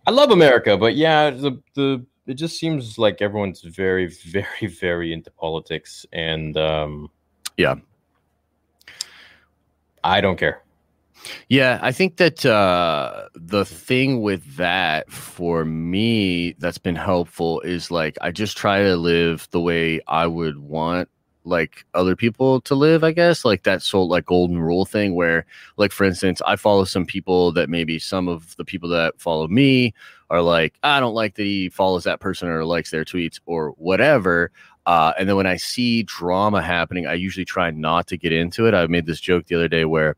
[0.06, 5.12] I love America, but yeah, the the it just seems like everyone's very, very, very
[5.12, 7.10] into politics, and um,
[7.56, 7.76] Yeah.
[10.04, 10.62] I don't care.
[11.48, 17.90] Yeah, I think that uh, the thing with that for me that's been helpful is
[17.90, 21.08] like I just try to live the way I would want
[21.44, 23.44] like other people to live, I guess.
[23.44, 27.52] Like that sort like golden rule thing where like for instance, I follow some people
[27.52, 29.94] that maybe some of the people that follow me
[30.30, 33.70] are like, I don't like that he follows that person or likes their tweets or
[33.72, 34.50] whatever.
[34.86, 38.66] Uh, and then when I see drama happening, I usually try not to get into
[38.66, 38.74] it.
[38.74, 40.16] I made this joke the other day where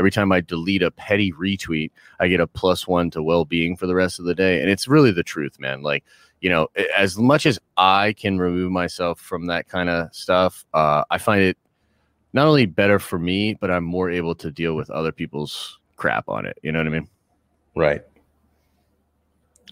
[0.00, 3.76] every time I delete a petty retweet, I get a plus one to well being
[3.76, 4.62] for the rest of the day.
[4.62, 5.82] And it's really the truth, man.
[5.82, 6.04] Like,
[6.40, 11.04] you know, as much as I can remove myself from that kind of stuff, uh,
[11.10, 11.58] I find it
[12.32, 16.30] not only better for me, but I'm more able to deal with other people's crap
[16.30, 16.58] on it.
[16.62, 17.08] You know what I mean?
[17.76, 18.02] Right.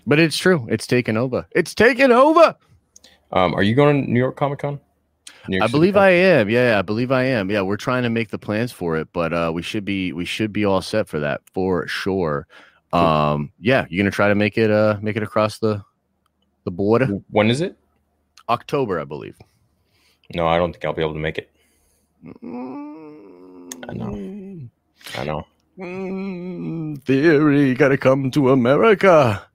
[0.07, 0.67] But it's true.
[0.71, 1.47] It's taken over.
[1.53, 2.55] It's taken over.
[3.33, 4.79] Um, are you going to New York Comic Con?
[5.63, 6.49] I believe I am.
[6.51, 7.51] Yeah, I believe I am.
[7.51, 10.25] Yeah, we're trying to make the plans for it, but uh, we should be we
[10.25, 12.47] should be all set for that for sure.
[12.93, 13.01] Cool.
[13.01, 15.83] Um, yeah, you're gonna try to make it uh make it across the
[16.65, 17.07] the border.
[17.31, 17.77] When is it?
[18.49, 19.37] October, I believe.
[20.35, 21.51] No, I don't think I'll be able to make it.
[22.43, 24.69] I know.
[25.17, 25.47] I know.
[25.79, 29.47] Mm, theory, got to come to America.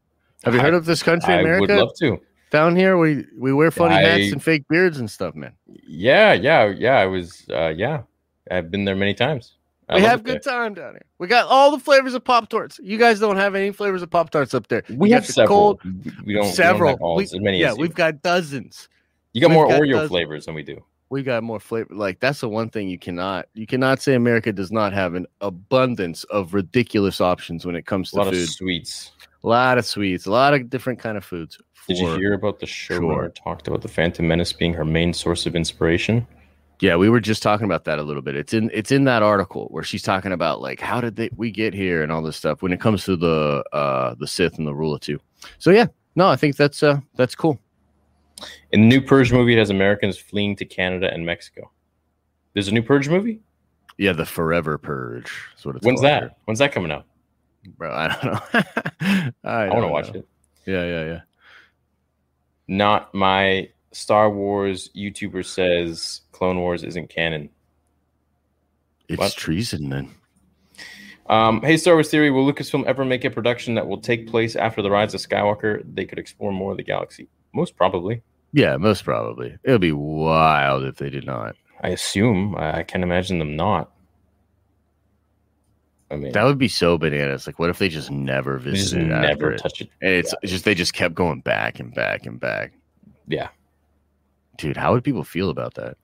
[0.44, 1.74] Have you heard of this country, America?
[1.74, 2.22] I would love to.
[2.54, 5.54] Down here, we we wear funny I, hats and fake beards and stuff, man.
[5.66, 7.00] Yeah, yeah, yeah.
[7.00, 8.04] I was, uh, yeah.
[8.52, 9.56] I've been there many times.
[9.90, 10.54] I we have good there.
[10.54, 11.06] time down here.
[11.18, 12.80] We got all the flavors of Pop Tarts.
[12.84, 14.84] You guys don't have any flavors of Pop Tarts up there.
[14.92, 15.78] We have several.
[15.80, 15.82] Cold,
[16.26, 16.94] we don't several.
[16.94, 18.88] We don't we, as many yeah, as we've got dozens.
[19.34, 20.10] You got we've more got Oreo dozens.
[20.10, 20.80] flavors than we do
[21.14, 21.94] we got more flavor.
[21.94, 25.28] Like that's the one thing you cannot you cannot say America does not have an
[25.42, 28.44] abundance of ridiculous options when it comes to a lot food.
[28.44, 29.12] of sweets,
[29.44, 31.60] a lot of sweets, a lot of different kind of foods.
[31.88, 33.30] Did you hear about the show sure.
[33.30, 36.26] talked about the Phantom Menace being her main source of inspiration?
[36.80, 38.36] Yeah, we were just talking about that a little bit.
[38.36, 41.52] It's in it's in that article where she's talking about like how did they, we
[41.52, 44.68] get here and all this stuff when it comes to the uh the Sith and
[44.68, 45.20] the Rule of Two.
[45.60, 47.60] So yeah, no, I think that's uh that's cool.
[48.72, 51.72] In the new Purge movie, it has Americans fleeing to Canada and Mexico.
[52.54, 53.40] There's a new Purge movie.
[53.98, 55.32] Yeah, the Forever Purge.
[55.56, 55.84] Sort of.
[55.84, 56.24] When's that?
[56.24, 56.32] Here.
[56.46, 57.06] When's that coming out?
[57.78, 59.32] Bro, I don't know.
[59.50, 60.28] I, I want to watch it.
[60.66, 61.20] Yeah, yeah, yeah.
[62.74, 67.52] Not my Star Wars YouTuber says Clone Wars isn't canon.
[69.08, 69.34] It's what?
[69.34, 70.10] treason, then.
[71.28, 74.56] Um, hey, Star Wars Theory, will Lucasfilm ever make a production that will take place
[74.56, 75.84] after the Rise of Skywalker?
[75.86, 77.30] They could explore more of the galaxy.
[77.54, 78.24] Most probably.
[78.54, 79.56] Yeah, most probably.
[79.64, 81.56] It would be wild if they did not.
[81.82, 82.56] I assume.
[82.56, 83.92] I, I can't imagine them not.
[86.14, 87.48] I mean, that would be so bananas.
[87.48, 89.10] Like, what if they just never visited?
[89.10, 89.90] Just never touch it.
[90.02, 90.40] And it's, yeah.
[90.44, 92.74] it's just they just kept going back and back and back.
[93.28, 93.50] Yeah,
[94.58, 95.98] dude, how would people feel about that?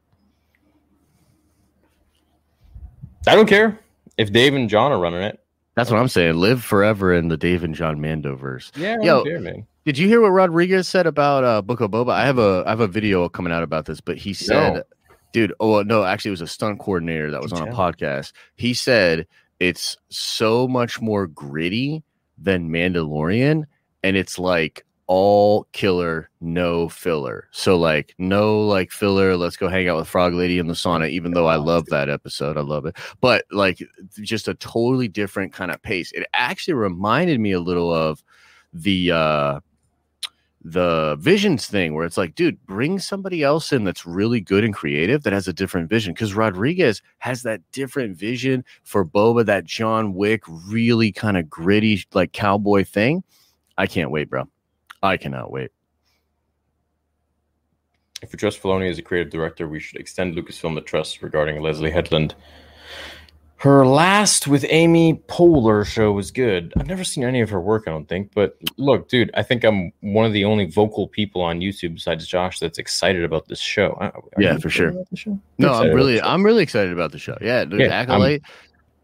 [3.28, 3.80] I don't care
[4.18, 5.40] if Dave and John are running it.
[5.76, 6.36] That's what I'm saying.
[6.36, 8.76] Live forever in the Dave and John Mandoverse.
[8.76, 9.66] Yeah, Yo, care, man.
[9.86, 12.12] Did you hear what Rodriguez said about uh, Book of Boba?
[12.12, 14.84] I have a I have a video coming out about this, but he said, no.
[15.32, 18.34] "Dude, oh no, actually, it was a stunt coordinator that was on a podcast.
[18.56, 19.26] He said
[19.60, 22.04] it's so much more gritty
[22.38, 23.66] than Mandalorian,
[24.04, 27.48] and it's like all killer, no filler.
[27.52, 29.36] So like no like filler.
[29.36, 31.10] Let's go hang out with Frog Lady in the sauna.
[31.10, 32.96] Even though I love that episode, I love it.
[33.20, 33.82] But like
[34.22, 36.12] just a totally different kind of pace.
[36.12, 38.24] It actually reminded me a little of
[38.72, 39.60] the uh
[40.62, 44.74] the visions thing where it's like, dude, bring somebody else in that's really good and
[44.74, 46.14] creative that has a different vision.
[46.14, 52.04] Because Rodriguez has that different vision for Boba, that John Wick, really kind of gritty,
[52.14, 53.24] like cowboy thing.
[53.78, 54.46] I can't wait, bro.
[55.02, 55.72] I cannot wait.
[58.22, 61.62] If we trust Filoni as a creative director, we should extend Lucasfilm the trust regarding
[61.62, 62.36] Leslie Headland
[63.60, 66.72] her last with Amy Poehler show was good.
[66.78, 68.32] I've never seen any of her work, I don't think.
[68.34, 72.26] But look, dude, I think I'm one of the only vocal people on YouTube besides
[72.26, 73.98] Josh that's excited about this show.
[74.00, 74.94] Are yeah, for sure.
[75.58, 77.38] No, I'm really, I'm really excited about the show.
[77.42, 78.44] Yeah, dude, yeah Acolyte.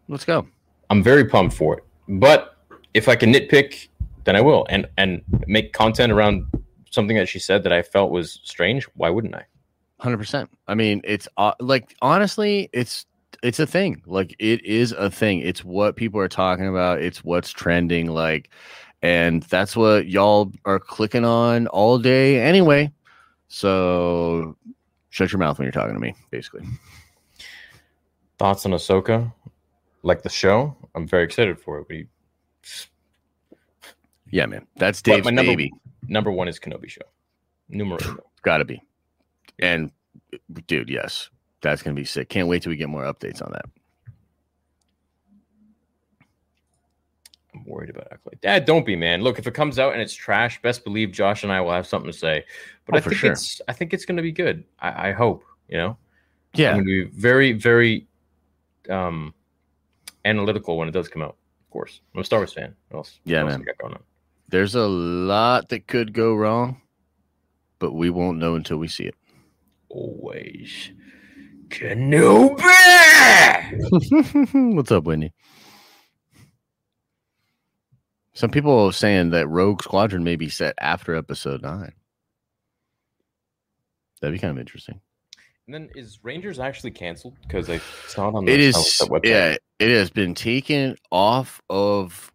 [0.08, 0.46] Let's go.
[0.88, 1.84] I'm very pumped for it.
[2.08, 2.56] But
[2.94, 3.88] if I can nitpick,
[4.24, 6.46] then I will, and and make content around
[6.90, 8.84] something that she said that I felt was strange.
[8.94, 9.44] Why wouldn't I?
[10.00, 10.48] Hundred percent.
[10.66, 13.04] I mean, it's uh, like honestly, it's
[13.42, 14.02] it's a thing.
[14.06, 15.40] Like it is a thing.
[15.40, 17.00] It's what people are talking about.
[17.00, 18.08] It's what's trending.
[18.08, 18.50] Like,
[19.02, 22.92] and that's what y'all are clicking on all day anyway.
[23.48, 24.56] So
[25.10, 26.66] shut your mouth when you're talking to me, basically.
[28.38, 29.32] Thoughts on Ahsoka?
[30.02, 30.76] Like the show?
[30.94, 31.86] I'm very excited for it.
[31.88, 32.06] We...
[34.30, 34.66] Yeah, man.
[34.76, 35.72] That's Dave's my number, baby.
[36.08, 37.02] Number one is Kenobi show.
[37.68, 37.98] Numero
[38.42, 38.80] Gotta be.
[39.58, 39.90] And
[40.66, 41.30] dude, yes.
[41.62, 42.28] That's gonna be sick.
[42.28, 43.64] Can't wait till we get more updates on that.
[47.54, 48.40] I'm worried about Acolyte.
[48.40, 49.22] Dad, don't be, man.
[49.22, 51.86] Look, if it comes out and it's trash, best believe Josh and I will have
[51.86, 52.44] something to say.
[52.84, 53.32] But oh, I think sure.
[53.32, 54.64] it's I think it's gonna be good.
[54.80, 55.96] I, I hope, you know.
[56.54, 56.70] Yeah.
[56.70, 58.06] I'm gonna be very, very
[58.88, 59.34] um
[60.24, 62.00] analytical when it does come out, of course.
[62.14, 62.74] I'm a Star Wars fan.
[62.90, 63.20] What else?
[63.24, 63.62] Yeah, what man.
[63.62, 64.02] got going on?
[64.48, 66.80] There's a lot that could go wrong,
[67.78, 69.16] but we won't know until we see it.
[69.88, 70.92] Always.
[71.68, 72.62] Kenobi!
[74.74, 75.32] What's up, Whitney?
[78.34, 81.92] Some people are saying that Rogue Squadron may be set after episode nine.
[84.20, 85.00] That'd be kind of interesting.
[85.66, 87.34] And then is Rangers actually canceled?
[87.42, 89.24] Because I saw it on the It is, website.
[89.26, 92.30] yeah, it has been taken off of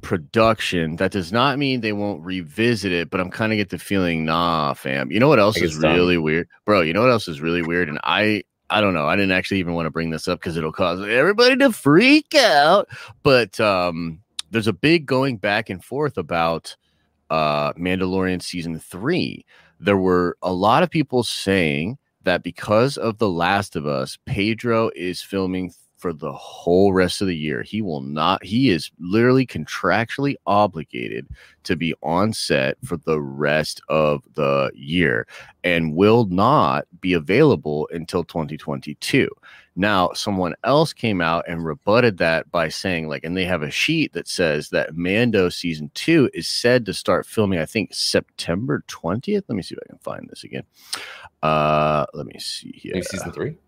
[0.00, 0.96] production.
[0.96, 4.24] That does not mean they won't revisit it, but I'm kind of get the feeling,
[4.24, 5.12] nah, fam.
[5.12, 5.94] You know what else is it's done.
[5.94, 6.80] really weird, bro?
[6.80, 7.88] You know what else is really weird?
[7.88, 9.06] And I, I don't know.
[9.06, 12.34] I didn't actually even want to bring this up because it'll cause everybody to freak
[12.34, 12.88] out.
[13.22, 16.76] But um, there's a big going back and forth about
[17.30, 19.44] uh Mandalorian season three.
[19.80, 24.90] There were a lot of people saying that because of The Last of Us, Pedro
[24.94, 27.62] is filming for the whole rest of the year.
[27.62, 31.26] He will not, he is literally contractually obligated
[31.64, 35.26] to be on set for the rest of the year
[35.64, 39.28] and will not be available until 2022.
[39.78, 43.70] Now, someone else came out and rebutted that by saying, like, and they have a
[43.70, 48.82] sheet that says that Mando season two is said to start filming, I think, September
[48.88, 49.44] 20th.
[49.48, 50.62] Let me see if I can find this again.
[51.42, 52.92] Uh, let me see here.
[52.94, 53.58] Maybe season three.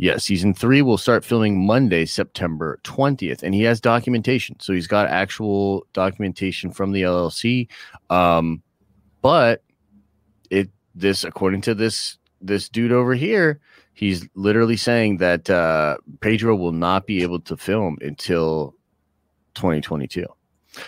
[0.00, 3.42] Yeah, season three will start filming Monday, September 20th.
[3.42, 4.58] And he has documentation.
[4.58, 7.68] So he's got actual documentation from the LLC.
[8.08, 8.62] Um,
[9.20, 9.62] but
[10.48, 13.60] it this according to this this dude over here,
[13.92, 18.74] he's literally saying that uh Pedro will not be able to film until
[19.54, 20.24] 2022.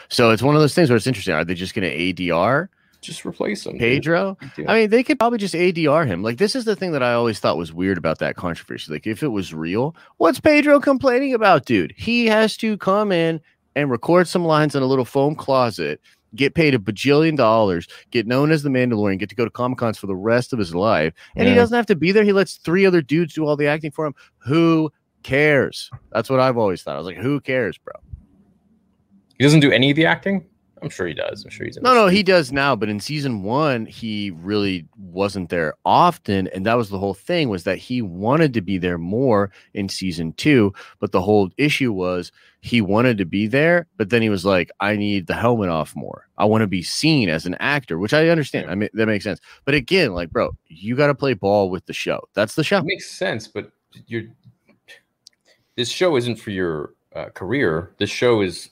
[0.09, 1.35] So it's one of those things where it's interesting.
[1.35, 2.69] Are they just gonna ADR
[3.03, 3.79] Just replace him.
[3.79, 4.37] Pedro?
[4.41, 4.71] Big deal.
[4.71, 6.23] I mean, they could probably just ADR him.
[6.23, 8.93] Like, this is the thing that I always thought was weird about that controversy.
[8.93, 11.93] Like, if it was real, what's Pedro complaining about, dude?
[11.97, 13.41] He has to come in
[13.75, 16.01] and record some lines in a little foam closet,
[16.37, 19.79] get paid a bajillion dollars, get known as the Mandalorian, get to go to Comic
[19.79, 22.25] Cons for the rest of his life, and he doesn't have to be there.
[22.25, 24.15] He lets three other dudes do all the acting for him.
[24.39, 24.93] Who
[25.25, 25.91] cares?
[26.13, 26.95] That's what I've always thought.
[26.95, 27.95] I was like, who cares, bro?
[29.39, 30.45] he doesn't do any of the acting.
[30.83, 31.45] I'm sure he does.
[31.45, 34.87] I'm sure he's in No, no, he does now, but in season one, he really
[34.99, 38.79] wasn't there often, and that was the whole thing was that he wanted to be
[38.79, 43.87] there more in season two, but the whole issue was he wanted to be there,
[43.97, 46.29] but then he was like, "I need the helmet off more.
[46.39, 48.71] I want to be seen as an actor," which I understand.
[48.71, 49.41] I mean, that makes sense.
[49.65, 52.29] But again, like, bro, you got to play ball with the show.
[52.35, 52.79] That's the show.
[52.79, 53.71] It makes sense, but
[54.07, 54.25] you're
[55.77, 57.95] this show isn't for your uh, career.
[57.99, 58.71] This show is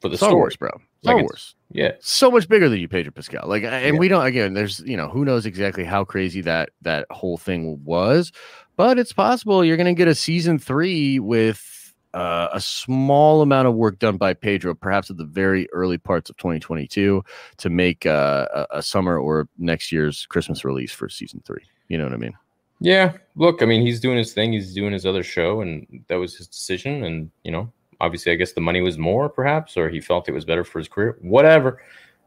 [0.00, 0.40] for the Star story.
[0.40, 0.70] Wars, bro.
[1.04, 1.54] Star Like, Wars.
[1.70, 3.48] Yeah, so much bigger than you, Pedro Pascal.
[3.48, 3.98] Like, and Yeah.
[4.00, 4.24] we don't.
[4.24, 8.32] Again, there's you know who knows exactly how crazy that that whole thing was,
[8.76, 13.66] but it's possible you're going to get a season three with uh, a small amount
[13.66, 17.22] of work done by Pedro, perhaps at the very early parts of 2022,
[17.56, 21.64] to make uh, a, a summer or next year's Christmas release for season three.
[21.88, 22.34] You know what I mean?
[22.80, 23.14] yeah.
[23.36, 24.52] Look, I mean, he's doing his thing.
[24.52, 27.02] He's doing his other show, and that was his decision.
[27.02, 30.32] And you know, obviously, I guess the money was more, perhaps, or he felt it
[30.32, 31.18] was better for his career.
[31.20, 31.82] Whatever.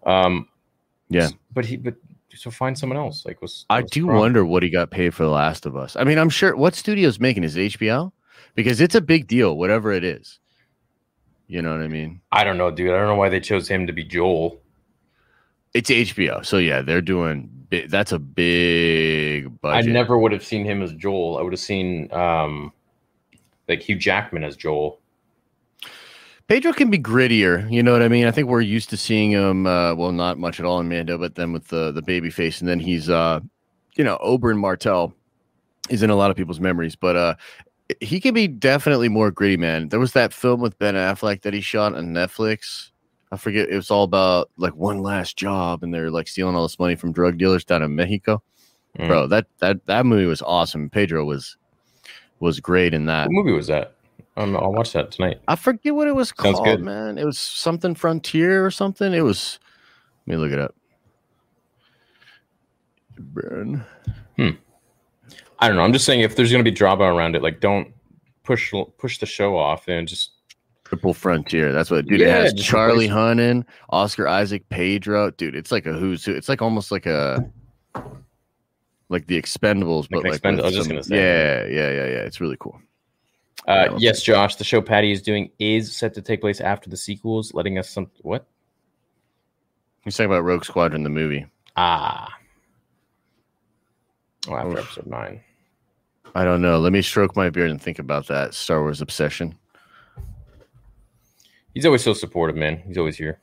[0.06, 0.48] Um,
[1.10, 1.30] Yeah.
[1.54, 1.96] but he, but
[2.36, 3.26] so find someone else.
[3.26, 5.96] Like, what's I what's do wonder what he got paid for The Last of Us.
[5.96, 8.12] I mean, I'm sure what studio's making is it HBO
[8.56, 10.40] because it's a big deal, whatever it is.
[11.48, 12.22] You know what I mean?
[12.32, 12.92] I don't know, dude.
[12.92, 14.62] I don't know why they chose him to be Joel.
[15.74, 17.50] It's HBO, so yeah, they're doing.
[17.88, 19.90] That's a big budget.
[19.90, 21.38] I never would have seen him as Joel.
[21.38, 22.72] I would have seen um
[23.68, 25.00] like Hugh Jackman as Joel.
[26.48, 27.70] Pedro can be grittier.
[27.72, 28.26] You know what I mean?
[28.26, 29.68] I think we're used to seeing him.
[29.68, 32.62] Uh, well, not much at all in Mando, but then with the the baby face,
[32.62, 33.42] and then he's, uh,
[33.96, 35.14] you know, Oberyn Martell
[35.90, 37.36] is in a lot of people's memories, but uh,
[38.00, 39.90] he can be definitely more gritty, man.
[39.90, 42.92] There was that film with Ben Affleck that he shot on Netflix.
[43.32, 43.68] I forget.
[43.70, 46.96] It was all about like one last job, and they're like stealing all this money
[46.96, 48.42] from drug dealers down in Mexico.
[48.98, 49.08] Mm.
[49.08, 50.90] Bro, that that that movie was awesome.
[50.90, 51.58] Pedro was
[52.40, 53.28] was great in that.
[53.28, 53.97] What movie was that?
[54.38, 55.42] Um, I'll watch that tonight.
[55.48, 56.82] I forget what it was Sounds called, good.
[56.82, 57.18] man.
[57.18, 59.14] It was something Frontier or something.
[59.14, 59.60] It was.
[60.28, 60.76] Let me look it up.
[63.20, 63.84] Burn.
[64.38, 64.50] Hmm.
[65.60, 65.84] I don't know.
[65.84, 67.92] I'm just saying if there's gonna be drama around it, like don't
[68.44, 70.32] push push the show off and just
[70.84, 71.74] Triple Frontier.
[71.74, 72.22] That's what, dude.
[72.22, 75.32] it has Charlie Hunnam, Oscar Isaac, Pedro.
[75.32, 76.34] Dude, it's like a who's who.
[76.34, 77.44] It's like almost like a
[79.10, 81.16] like the Expendables, but Like like, Expend- I was just some- gonna say.
[81.16, 82.20] yeah, yeah, yeah, yeah.
[82.22, 82.80] It's really cool.
[83.68, 86.98] Uh yes, Josh, the show Patty is doing is set to take place after the
[86.98, 88.46] sequels, letting us some what?
[90.04, 91.46] He's talking about Rogue Squadron, the movie.
[91.76, 92.34] Ah.
[94.48, 94.78] Oh, after Oof.
[94.80, 95.42] episode nine.
[96.36, 96.80] I don't know.
[96.80, 99.58] Let me stroke my beard and think about that Star Wars obsession.
[101.74, 102.78] He's always so supportive, man.
[102.88, 103.40] He's always here.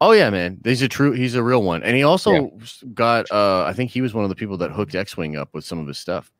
[0.00, 0.60] Oh yeah, man.
[0.64, 1.12] He's a true.
[1.12, 2.48] He's a real one, and he also Yeah.
[2.94, 3.30] got.
[3.30, 5.64] uh I think he was one of the people that hooked X Wing up with
[5.64, 6.30] some of his stuff.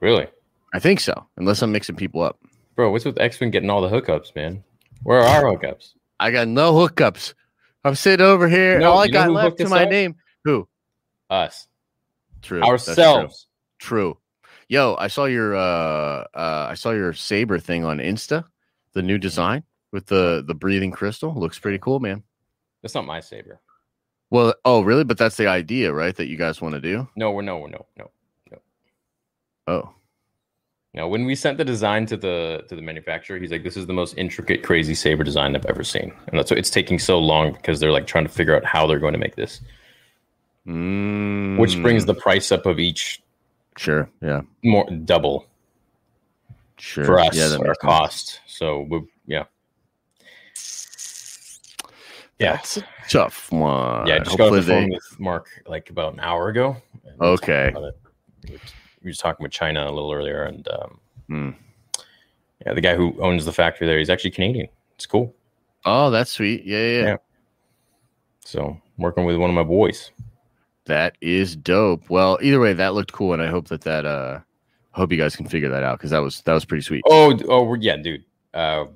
[0.00, 0.26] Really,
[0.74, 2.38] I think so, unless I'm mixing people up.
[2.74, 2.90] bro?
[2.90, 4.62] What's with X Wing getting all the hookups, man?
[5.02, 5.94] Where are our hookups?
[6.20, 7.34] I got no hookups.
[7.84, 8.78] I'm sitting over here.
[8.80, 9.90] No, All I got left to my up?
[9.90, 10.16] name.
[10.44, 10.68] Who?
[11.30, 11.66] Us,
[12.42, 12.60] True.
[12.60, 12.92] that's true.
[12.94, 13.46] ourselves.
[13.78, 14.18] True.
[14.68, 18.44] Yo, I saw your uh uh I saw your saber thing on Insta,
[18.94, 19.62] the new design
[19.92, 21.32] with the the breathing crystal.
[21.34, 22.22] Looks pretty cool, man.
[22.82, 23.60] That's not my saber.
[24.30, 25.04] Well, oh really?
[25.04, 26.14] But that's the idea, right?
[26.16, 27.08] That you guys want to do?
[27.16, 28.10] No, we're no, we're no, no,
[28.50, 28.58] no,
[29.68, 29.90] Oh.
[30.96, 31.06] No.
[31.08, 33.92] When we sent the design to the to the manufacturer, he's like, "This is the
[33.92, 37.52] most intricate, crazy saber design I've ever seen," and that's why it's taking so long
[37.52, 39.60] because they're like trying to figure out how they're going to make this,
[40.64, 43.22] which brings Mm, the price up of each
[43.76, 45.46] sure, yeah, more double
[46.78, 47.04] sure.
[47.04, 47.78] for us yeah, our makes sense.
[47.78, 48.40] cost.
[48.46, 49.44] So we, yeah,
[52.38, 54.06] yeah, That's a tough one.
[54.06, 54.16] yeah.
[54.16, 56.76] I just got off Hopefully the phone they- with Mark like about an hour ago.
[57.04, 57.92] and we were talking Okay
[59.02, 61.50] we was talking with China a little earlier, and um, hmm.
[62.64, 64.68] yeah, the guy who owns the factory there, he's actually Canadian.
[64.94, 65.34] It's cool.
[65.84, 66.64] Oh, that's sweet.
[66.64, 67.02] Yeah, yeah.
[67.02, 67.16] yeah.
[68.40, 70.10] So working with one of my boys.
[70.86, 72.08] That is dope.
[72.08, 74.40] Well, either way, that looked cool, and I hope that that uh,
[74.92, 77.02] hope you guys can figure that out because that was that was pretty sweet.
[77.06, 78.24] Oh, oh, yeah, dude.
[78.54, 78.86] Uh,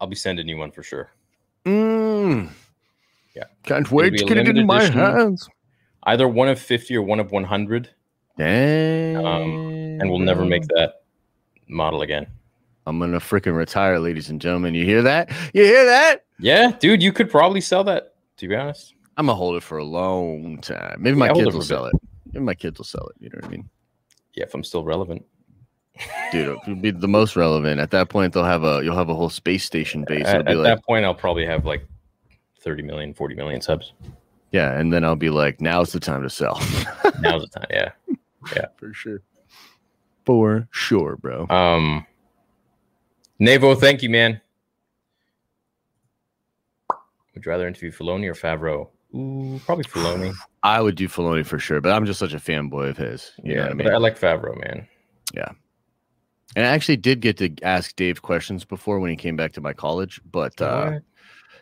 [0.00, 1.10] I'll be sending you one for sure.
[1.64, 2.50] Mm.
[3.34, 3.44] Yeah.
[3.64, 4.98] Can't wait to get it in my edition.
[4.98, 5.48] hands.
[6.04, 7.90] Either one of 50 or one of 100.
[8.38, 9.16] Dang.
[9.16, 11.02] Um, and we'll never make that
[11.68, 12.26] model again.
[12.86, 14.74] I'm gonna freaking retire, ladies and gentlemen.
[14.74, 15.30] You hear that?
[15.52, 16.24] You hear that?
[16.38, 18.14] Yeah, dude, you could probably sell that.
[18.38, 20.96] To be honest, I'm gonna hold it for a long time.
[20.98, 21.94] Maybe yeah, my kids will sell it.
[22.32, 23.16] Maybe my kids will sell it.
[23.20, 23.68] You know what I mean?
[24.34, 25.24] Yeah, if I'm still relevant,
[26.32, 27.80] dude, it'll be the most relevant.
[27.80, 30.26] At that point, they'll have a you'll have a whole space station base.
[30.26, 31.86] At, at like, that point, I'll probably have like
[32.60, 33.92] 30 million, 40 million subs.
[34.52, 36.58] Yeah, and then I'll be like, now's the time to sell.
[37.20, 37.66] now's the time.
[37.70, 37.90] Yeah.
[38.76, 39.22] for sure.
[40.26, 41.46] For sure, bro.
[41.48, 42.06] Um,
[43.40, 44.40] Navo, thank you, man.
[47.34, 48.88] Would you rather interview Filoni or Favreau?
[49.14, 50.34] Ooh, probably Filoni.
[50.62, 53.32] I would do Filoni for sure, but I'm just such a fanboy of his.
[53.42, 53.90] You know yeah, what I mean?
[53.94, 54.86] I like Favreau, man.
[55.32, 55.50] Yeah.
[56.56, 59.60] And I actually did get to ask Dave questions before when he came back to
[59.60, 60.98] my college, but uh?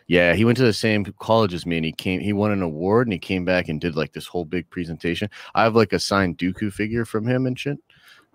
[0.09, 2.19] Yeah, he went to the same college as me, and he came.
[2.19, 5.29] He won an award, and he came back and did like this whole big presentation.
[5.53, 7.77] I have like a signed Dooku figure from him and shit.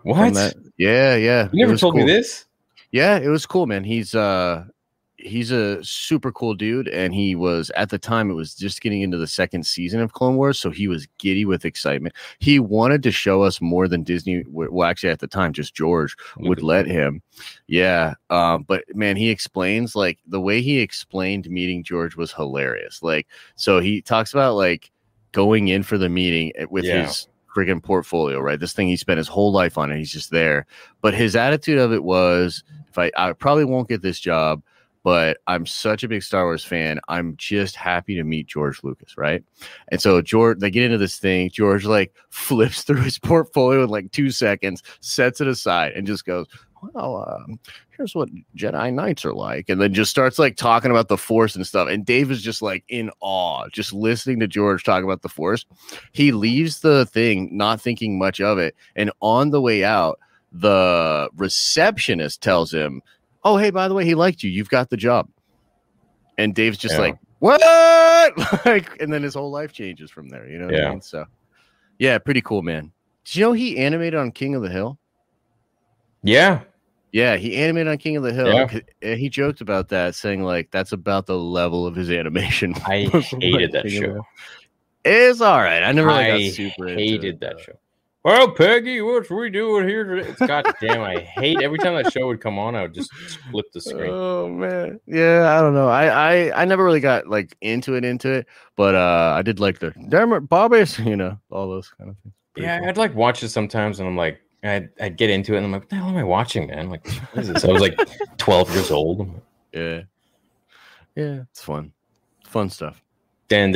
[0.05, 0.55] What?
[0.79, 1.49] Yeah, yeah.
[1.53, 2.07] You never told cool.
[2.07, 2.47] me this.
[2.93, 3.83] Yeah, it was cool, man.
[3.83, 4.67] He's uh
[5.25, 9.01] he's a super cool dude and he was at the time it was just getting
[9.01, 12.15] into the second season of Clone Wars, so he was giddy with excitement.
[12.39, 16.15] He wanted to show us more than Disney well actually at the time just George
[16.37, 17.23] would let him.
[17.67, 18.15] Yeah.
[18.31, 23.03] Um but man, he explains like the way he explained meeting George was hilarious.
[23.03, 24.91] Like so he talks about like
[25.33, 27.07] going in for the meeting eh, with Yeah.
[27.07, 28.59] his friggin' portfolio, right?
[28.61, 30.67] This thing he spent his whole life on and he's just there.
[31.01, 34.63] But his attitude of it was if I, I probably won't get this job,
[35.05, 36.99] but I'm such a big Star Wars fan.
[37.09, 39.45] I'm just happy to meet George Lucas, right?
[39.89, 41.51] And so George, they get into this thing.
[41.51, 46.25] George like flips through his portfolio in like two seconds, sets it aside, and just
[46.25, 46.47] goes,
[46.83, 47.61] "Well, um,
[47.97, 51.55] here's what Jedi Knights are like," and then just starts like talking about the Force
[51.55, 51.89] and stuff.
[51.89, 55.67] And Dave is just like in awe, just listening to George talk about the Force.
[56.13, 60.19] He leaves the thing, not thinking much of it, and on the way out
[60.55, 63.03] the receptionist tells him,
[63.45, 64.51] "Oh, hey, by the way, he liked you.
[64.51, 65.29] You've got the job."
[66.39, 67.01] And Dave's just Yeah.
[67.01, 67.61] like, "What?"
[68.67, 70.49] like, and then his whole life changes from there.
[70.49, 70.87] You know what Yeah.
[70.89, 71.01] I mean?
[71.01, 71.25] So,
[71.99, 72.91] yeah, pretty cool, man.
[73.25, 74.99] Did you know he animated on King of the Hill?
[76.23, 76.61] Yeah.
[77.13, 78.49] Yeah, he animated on King of the Hill.
[79.01, 79.15] Yeah.
[79.15, 82.75] he joked about that, saying like that's about the level of his animation.
[82.87, 84.27] I was like hated that show.
[85.05, 85.83] It's all right.
[85.83, 87.73] I never really got I super hated it, that but- show.
[88.25, 90.31] Well, Peggy, what we doing here today?
[90.31, 91.03] It's goddamn.
[91.03, 92.75] I hate every time that show would come on.
[92.75, 93.13] I would just
[93.51, 94.11] flip the screen.
[94.11, 95.91] Oh man, yeah, I don't know.
[95.91, 98.47] I I I never really got like into it, into it,
[98.77, 102.17] but uh, I did like the damn it, Bobby's, you know, all those kind of
[102.23, 102.35] things.
[102.55, 102.89] Pretty Yeah, cool.
[102.89, 105.73] I'd like watch it sometimes, and I'm like, I'd, I'd get into it, and I'm
[105.73, 106.89] like, what the hell am I watching, man?
[106.89, 107.63] Like, what is this?
[107.63, 107.99] I was like
[108.39, 109.29] 12 years old.
[109.75, 110.01] Yeah,
[111.15, 111.93] yeah, it's fun,
[112.47, 113.04] fun stuff.
[113.49, 113.73] Then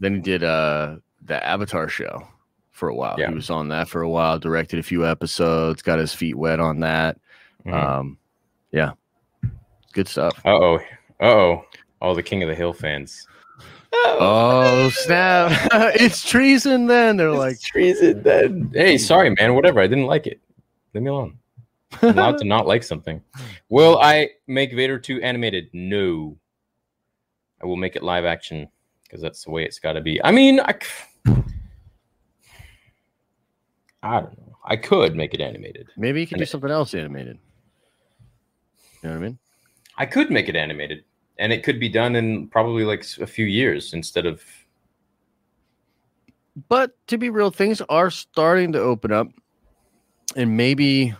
[0.00, 2.26] he did uh the Avatar show
[2.70, 3.16] for a while.
[3.18, 3.28] Yeah.
[3.28, 6.60] He was on that for a while, directed a few episodes, got his feet wet
[6.60, 7.18] on that.
[7.66, 7.74] Mm-hmm.
[7.74, 8.18] Um
[8.72, 8.92] yeah.
[9.92, 10.40] Good stuff.
[10.44, 10.76] Uh oh.
[11.20, 11.64] Uh oh.
[12.00, 13.26] All the King of the Hill fans.
[13.92, 15.50] Oh, snap.
[15.94, 17.16] it's treason then.
[17.16, 18.70] They're it's like treason then.
[18.72, 19.54] Hey, sorry, man.
[19.54, 19.80] Whatever.
[19.80, 20.40] I didn't like it.
[20.94, 21.39] Leave me alone.
[22.02, 23.20] I'm allowed to not like something.
[23.68, 25.68] Will I make Vader 2 animated?
[25.72, 26.36] No.
[27.62, 28.68] I will make it live action
[29.02, 30.22] because that's the way it's got to be.
[30.24, 30.74] I mean, I,
[34.02, 34.56] I don't know.
[34.64, 35.88] I could make it animated.
[35.96, 37.38] Maybe you could And do it- something else animated.
[39.02, 39.38] You know what I mean?
[39.96, 41.04] I could make it animated,
[41.38, 44.42] and it could be done in probably like a few years instead of.
[46.68, 49.28] But to be real, things are starting to open up,
[50.36, 51.14] and maybe,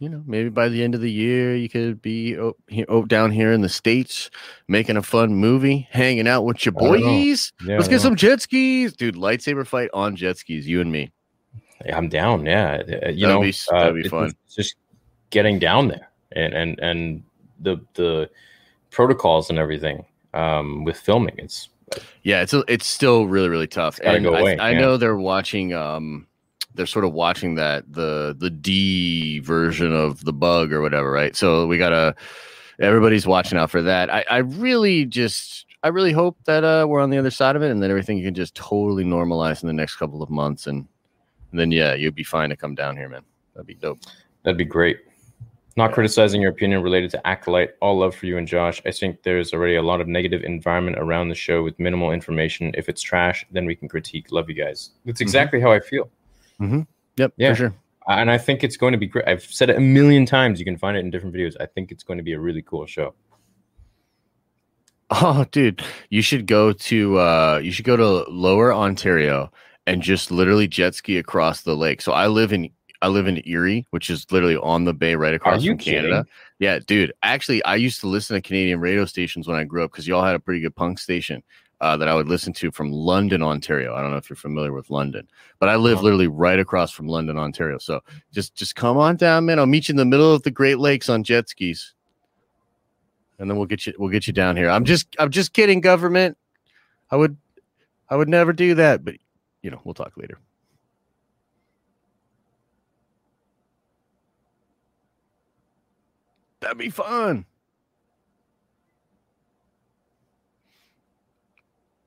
[0.00, 2.54] you know, maybe by the end of the year, you could be oh,
[2.88, 4.30] oh, down here in the states
[4.68, 7.52] making a fun movie, hanging out with your I boys.
[7.64, 9.16] Yeah, Let's get some jet skis, dude.
[9.16, 11.10] Lightsaber fight on jet skis, you and me.
[11.92, 12.46] I'm down.
[12.46, 14.32] Yeah, uh, you That'd know, be s- that'd be it's fun.
[14.54, 14.76] Just
[15.30, 17.22] getting down there and and and
[17.60, 18.30] the the
[18.90, 21.34] protocols and everything um, with filming.
[21.38, 21.68] It's
[22.22, 23.98] Yeah, it's a, it's still really really tough.
[23.98, 24.78] gotta And go I, away, I yeah.
[24.80, 25.74] know they're watching.
[25.74, 26.27] Um,
[26.78, 31.36] they're sort of watching that the the D version of the bug or whatever, right?
[31.36, 32.14] So we gotta.
[32.80, 34.08] Everybody's watching out for that.
[34.08, 35.66] I, I really just.
[35.82, 38.22] I really hope that uh, we're on the other side of it and that everything
[38.22, 40.86] can just totally normalize in the next couple of months, and,
[41.50, 43.22] and then yeah, you'd be fine to come down here, man.
[43.54, 43.98] That'd be dope.
[44.44, 45.00] That'd be great.
[45.76, 47.70] Not criticizing your opinion related to Acolyte.
[47.80, 48.80] All love for you and Josh.
[48.86, 52.72] I think there's already a lot of negative environment around the show with minimal information.
[52.74, 54.30] If it's trash, then we can critique.
[54.30, 54.90] Love you guys.
[55.04, 56.10] That's exactly how I feel.
[56.60, 57.50] Yep, Yeah.
[57.50, 57.74] for sure.
[58.08, 59.28] And I think it's going to be great.
[59.28, 60.58] I've said it a million times.
[60.58, 61.54] You can find it in different videos.
[61.60, 63.14] I think it's going to be a really cool show.
[65.10, 69.50] Oh, dude, you should go to uh you should go to Lower Ontario
[69.86, 72.02] and just literally jet ski across the lake.
[72.02, 72.68] So I live in
[73.00, 76.26] I live in Erie, which is literally on the bay right across from Canada.
[76.58, 77.12] Yeah, dude.
[77.22, 80.24] Actually, I used to listen to Canadian radio stations when I grew up because y'all
[80.24, 81.42] had a pretty good punk station
[81.80, 83.94] uh, that I would listen to from London, Ontario.
[83.94, 86.04] I don't know if you're familiar with London, but I live Uh-huh.
[86.04, 87.78] literally right across from London, Ontario.
[87.78, 88.00] So
[88.32, 89.58] just just come on down, man.
[89.58, 91.94] I'll meet you in the middle of the Great Lakes on jet skis
[93.38, 94.68] and then we'll get you we'll get you down here.
[94.70, 96.36] I'm just I'm just kidding, government.
[97.10, 97.36] I would
[98.08, 99.14] I would never do that, but
[99.62, 100.38] you know, we'll talk later.
[106.60, 107.44] That'd be fun.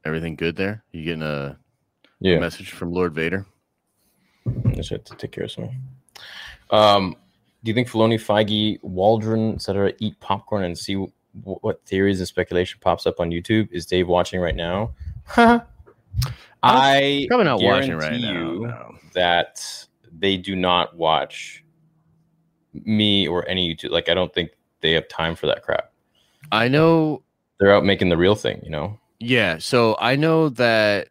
[0.06, 0.84] Everything good there?
[0.92, 1.58] You getting a
[2.20, 2.40] Yeah.
[2.40, 3.46] message from Lord Vader?
[4.66, 5.80] I just had to take care of something.
[6.72, 7.16] Um,
[7.64, 11.12] do you think Filoni, Feige, Waldron, etc., eat popcorn and see w-
[11.62, 13.70] what theories and speculation pops up on YouTube?
[13.72, 14.94] Is Dave watching right now?
[16.64, 18.54] I Probably not watching right now.
[18.54, 18.96] no.
[19.14, 19.86] that
[20.20, 21.64] they do not watch
[22.74, 23.90] me or any YouTube.
[23.92, 25.92] Like, I don't think they have time for that crap.
[26.52, 27.22] I know
[27.60, 29.00] They're out making the real thing, you know.
[29.22, 31.10] Yeah, so I know that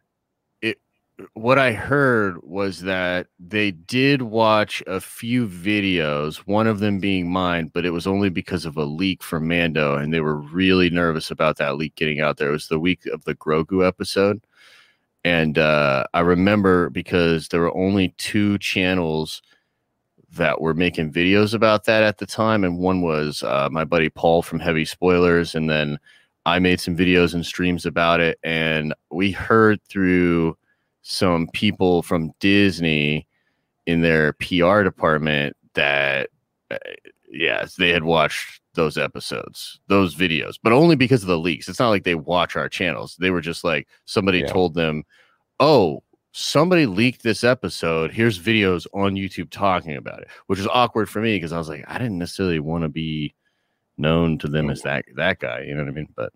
[0.61, 0.79] it
[1.33, 7.31] what I heard was that they did watch a few videos, one of them being
[7.31, 10.89] mine, but it was only because of a leak from Mando and they were really
[10.89, 12.49] nervous about that leak getting out there.
[12.49, 14.41] It was the week of the Grogu episode.
[15.25, 19.41] And uh, I remember because there were only two channels
[20.33, 24.09] that were making videos about that at the time, and one was uh, my buddy
[24.09, 25.99] Paul from Heavy Spoilers, and then
[26.45, 30.57] I made some videos and streams about it, and we heard through
[31.03, 33.27] some people from Disney
[33.85, 36.29] in their PR department that,
[36.71, 36.77] uh,
[37.31, 41.67] yes, they had watched those episodes, those videos, but only because of the leaks.
[41.67, 43.17] It's not like they watch our channels.
[43.19, 44.47] They were just like somebody Yeah.
[44.47, 45.03] told them,
[45.59, 48.11] "Oh, somebody leaked this episode.
[48.13, 51.67] Here's videos on YouTube talking about it," which was awkward for me because I was
[51.69, 53.33] like, I didn't necessarily want to be
[54.01, 55.61] known to them as that that guy.
[55.61, 56.09] You know what I mean?
[56.15, 56.33] But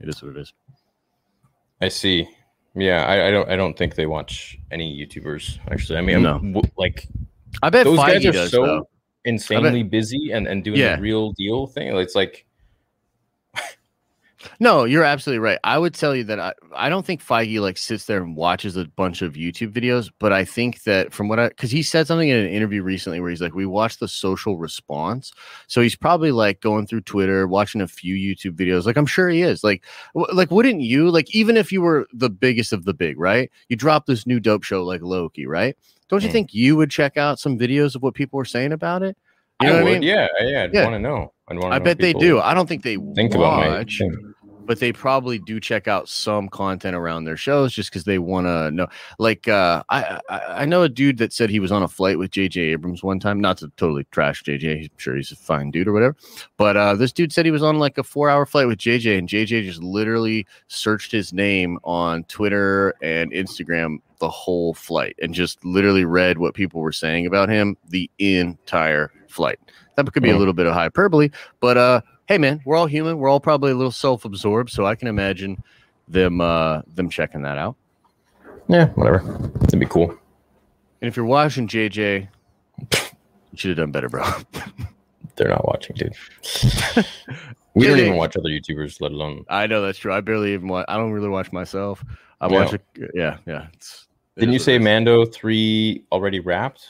[0.00, 0.52] it is what it is.
[1.80, 2.28] I see.
[2.74, 3.48] Yeah, I, I don't.
[3.50, 5.58] I don't think they watch any YouTubers.
[5.70, 6.34] Actually, I mean, No.
[6.34, 7.08] w- like
[7.62, 8.88] I bet those Feige guys are does so though.
[9.24, 10.96] insanely busy and and doing Yeah.
[10.96, 11.88] the real deal thing.
[11.96, 12.46] It's like
[14.60, 15.58] No, you're absolutely right.
[15.64, 18.76] I would tell you that I, I don't think Feige like sits there and watches
[18.76, 22.06] a bunch of YouTube videos, but I think that from what I because he said
[22.06, 25.32] something in an interview recently where he's like, we watch the social response.
[25.66, 28.86] So he's probably like going through Twitter, watching a few YouTube videos.
[28.86, 29.64] Like I'm sure he is.
[29.64, 29.84] Like,
[30.14, 33.50] w- like wouldn't you like even if you were the biggest of the big, right?
[33.68, 35.76] You drop this new dope show like Loki, right?
[36.08, 36.32] Don't you Mm.
[36.32, 39.16] think you would check out some videos of what people were saying about it?
[39.60, 40.02] You know I would, I mean?
[40.02, 40.62] yeah, yeah.
[40.64, 40.84] I'd Yeah.
[40.84, 41.32] want to know.
[41.48, 41.74] I'd want.
[41.74, 42.38] I bet they do.
[42.40, 44.34] I don't think they think about my thing.
[44.68, 48.46] But they probably do check out some content around their shows just because they want
[48.46, 48.86] to know.
[49.18, 52.18] Like, uh, I, I I know a dude that said he was on a flight
[52.18, 52.60] with J.J.
[52.60, 53.40] Abrams one time.
[53.40, 54.80] Not to totally trash J.J.
[54.82, 56.14] I'm sure he's a fine dude or whatever,
[56.58, 59.16] but uh, this dude said he was on like a four hour flight with J.J.
[59.18, 59.62] and J.J.
[59.64, 66.04] just literally searched his name on Twitter and Instagram the whole flight and just literally
[66.04, 69.58] read what people were saying about him the entire flight.
[69.96, 70.38] That could be a Hmm.
[70.40, 73.18] little bit of hyperbole, but uh, hey man, we're all human.
[73.18, 75.62] We're all probably a little self-absorbed, so I can imagine
[76.06, 77.76] them uh them checking that out.
[78.68, 79.50] Yeah, whatever.
[79.64, 80.10] It'd be cool.
[81.00, 82.28] And if you're watching JJ,
[82.92, 82.98] you
[83.56, 84.24] should have done better, bro.
[85.36, 86.14] They're not watching, dude.
[87.74, 89.44] we don't even watch other YouTubers, let alone.
[89.48, 90.12] I know that's true.
[90.12, 90.84] I barely even watch.
[90.88, 92.04] I don't really watch myself.
[92.40, 92.52] I Yeah.
[92.64, 92.82] watch it.
[93.14, 93.66] Yeah, yeah.
[94.36, 94.78] Didn't you say.
[94.78, 96.86] Mando three already wrapped?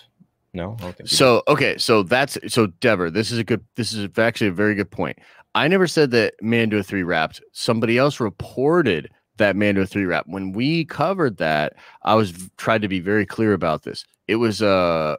[0.58, 3.10] No, So okay, so that's so Dever.
[3.10, 3.64] This is a good.
[3.76, 5.18] This is actually a very good point.
[5.54, 7.40] I never said that Mando three wrapped.
[7.52, 10.28] Somebody else reported that Mando three wrapped.
[10.28, 14.04] When we covered that, I was tried to be very clear about this.
[14.26, 15.16] It was uh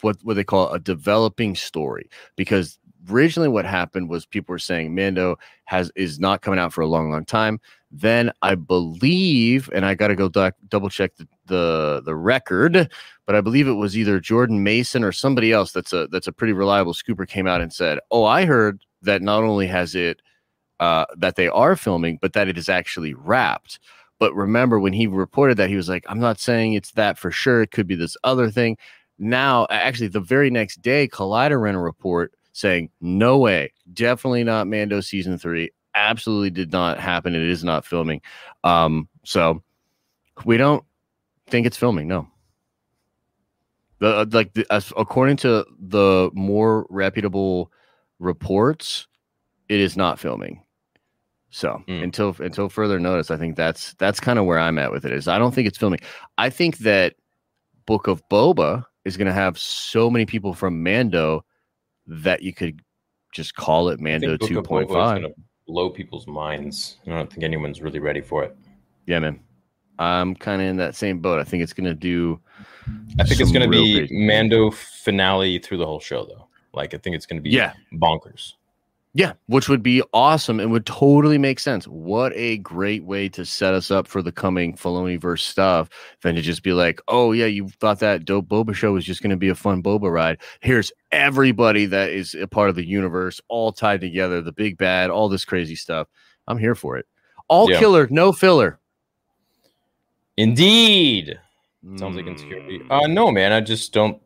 [0.00, 2.78] what what they call a developing story because
[3.10, 6.86] originally what happened was people were saying Mando has is not coming out for a
[6.86, 7.60] long, long time.
[7.90, 12.90] Then I believe, and I got to go doc- double check the, the the record,
[13.26, 16.32] but I believe it was either Jordan Maison or somebody else that's a that's a
[16.32, 20.22] pretty reliable scooper came out and said, "Oh, I heard that not only has it
[20.80, 23.78] uh, that they are filming, but that it is actually wrapped."
[24.18, 27.30] But remember, when he reported that, he was like, "I'm not saying it's that for
[27.30, 27.62] sure.
[27.62, 28.78] It could be this other thing."
[29.18, 34.66] Now, actually, the very next day, Collider ran a report saying, "No way, definitely not
[34.66, 35.70] Mando season three.
[35.94, 37.34] Absolutely did not happen.
[37.34, 38.22] It is not filming."
[38.64, 39.62] Um, so
[40.44, 40.84] we don't
[41.50, 42.08] think it's filming.
[42.08, 42.28] No.
[43.98, 47.70] The uh, like the, as, according to the more reputable
[48.18, 49.06] reports,
[49.68, 50.62] it is not filming.
[51.50, 52.02] So Mm.
[52.04, 55.12] until until further notice, I think that's that's kind of where I'm at with it.
[55.12, 56.00] Is I don't think it's filming.
[56.38, 57.14] I think that
[57.86, 61.44] Book of Boba is going to have so many people from Mando
[62.06, 62.80] that you could
[63.32, 65.22] just call it Mando think Book two of point Boba is five.
[65.22, 65.34] gonna
[65.66, 66.98] blow people's minds.
[67.06, 68.56] I don't think anyone's really ready for it.
[69.06, 69.40] Yeah, man.
[70.00, 71.38] I'm kind of in that same boat.
[71.38, 72.40] I think it's going to do.
[73.18, 76.48] I think it's going to be crazy- Mando finale through the whole show, though.
[76.72, 78.54] Like I think it's going to be Yeah, bonkers.
[79.12, 81.86] Yeah, which would be awesome and would totally make sense.
[81.88, 85.90] What a great way to set us up for the coming Filoni verse stuff
[86.22, 89.20] than to just be like, oh, yeah, you thought that dope Boba show was just
[89.20, 90.38] going to be a fun Boba ride.
[90.60, 95.10] Here's everybody that is a part of the universe, all tied together, the big bad,
[95.10, 96.06] all this crazy stuff.
[96.46, 97.06] I'm here for it.
[97.48, 97.80] All Yeah.
[97.80, 98.78] killer, no filler.
[100.40, 101.38] Indeed.
[101.96, 102.78] Sounds like insecurity.
[102.78, 102.90] Mm.
[102.90, 103.52] Uh, no, man.
[103.52, 104.20] I just don't.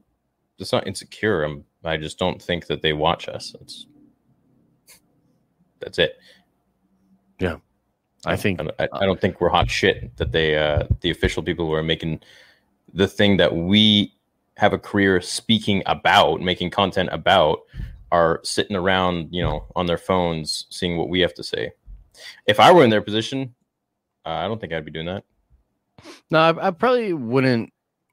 [0.58, 1.42] It's not insecure.
[1.42, 1.64] I'm.
[1.84, 3.52] I just don't think that they watch us.
[3.52, 3.86] That's.
[5.80, 6.18] That's it.
[7.40, 7.56] Yeah.
[8.24, 10.16] I think I, I, I don't think we're hot shit.
[10.16, 12.20] That they, uh, the official people who are making
[12.92, 14.14] the thing that we
[14.56, 17.60] have a career speaking about, making content about,
[18.12, 21.72] are sitting around, you know, on their phones, seeing what we have to say.
[22.46, 23.54] If I were in their position,
[24.24, 25.24] uh, I don't think I'd be doing that.
[26.30, 27.70] No, I, I probably wouldn't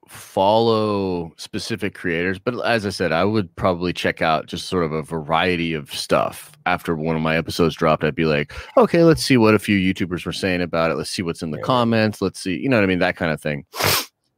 [0.08, 4.92] follow specific creators, but as I said, I would probably check out just sort of
[4.92, 6.52] a variety of stuff.
[6.66, 9.78] After one of my episodes dropped, I'd be like, okay, let's see what a few
[9.78, 10.94] YouTubers were saying about it.
[10.94, 11.64] Let's see what's in the Yeah.
[11.64, 12.20] comments.
[12.22, 12.98] Let's see, you know what I mean?
[13.00, 13.64] That kind of thing.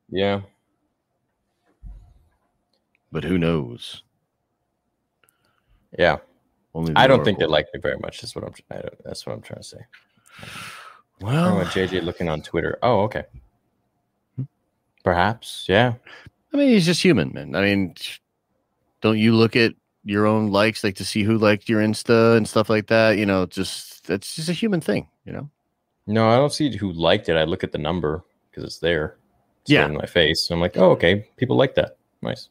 [0.09, 0.43] Yeah.
[3.11, 4.03] But who knows?
[5.99, 6.19] Yeah.
[6.75, 8.21] Only I don't think they like me very much.
[8.21, 8.55] That's what I'm.
[8.71, 9.79] I don't, that's what I'm trying to say.
[11.23, 12.79] Oh, Well, JJ looking on Twitter.
[12.83, 13.25] Oh, okay.
[15.03, 15.95] Perhaps, yeah.
[16.53, 17.55] I mean, he's just human, man.
[17.55, 17.95] I mean,
[19.03, 22.49] don't you look at your own likes, like to see who liked your Insta and
[22.49, 23.19] stuff like that?
[23.19, 25.51] You know, just that's just a human thing, you know?
[26.07, 27.37] No, I don't see who liked it.
[27.37, 29.17] I look at the number because it's there.
[29.63, 29.87] It's Yeah.
[29.87, 30.51] in my face.
[30.51, 31.29] I'm like, oh, okay.
[31.37, 31.97] People like that.
[32.23, 32.49] Nice.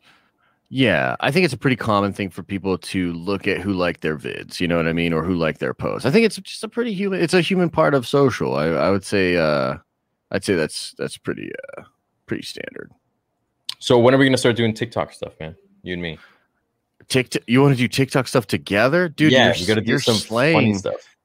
[0.76, 4.00] Yeah, I think it's a pretty common thing for people to look at who like
[4.00, 6.04] their vids, you know what I mean, or who like their posts.
[6.04, 7.22] I think it's just a pretty human.
[7.22, 8.56] It's a human part of social.
[8.56, 9.76] I, I would say, uh,
[10.32, 11.84] I'd say that's that's pretty uh,
[12.26, 12.92] pretty standard.
[13.78, 15.56] So when are we gonna start doing TikTok stuff, man?
[15.84, 16.18] You and me.
[17.08, 19.32] TikTok, you want to do TikTok stuff together, dude?
[19.32, 20.58] yeah, you're, gotta do some slaying.
[20.58, 21.16] funny stuff.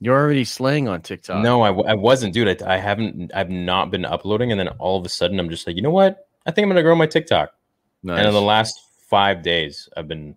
[0.00, 1.42] You're already slaying on TikTok.
[1.42, 2.62] No, I, w- I wasn't, dude.
[2.62, 3.32] I, I haven't.
[3.34, 5.88] I've not been uploading, and then all of a sudden, I'm just like, you know
[5.88, 6.28] what?
[6.44, 7.54] I think I'm gonna grow my TikTok.
[8.02, 8.18] nice.
[8.18, 8.78] And in the last
[9.08, 10.36] five days, I've been.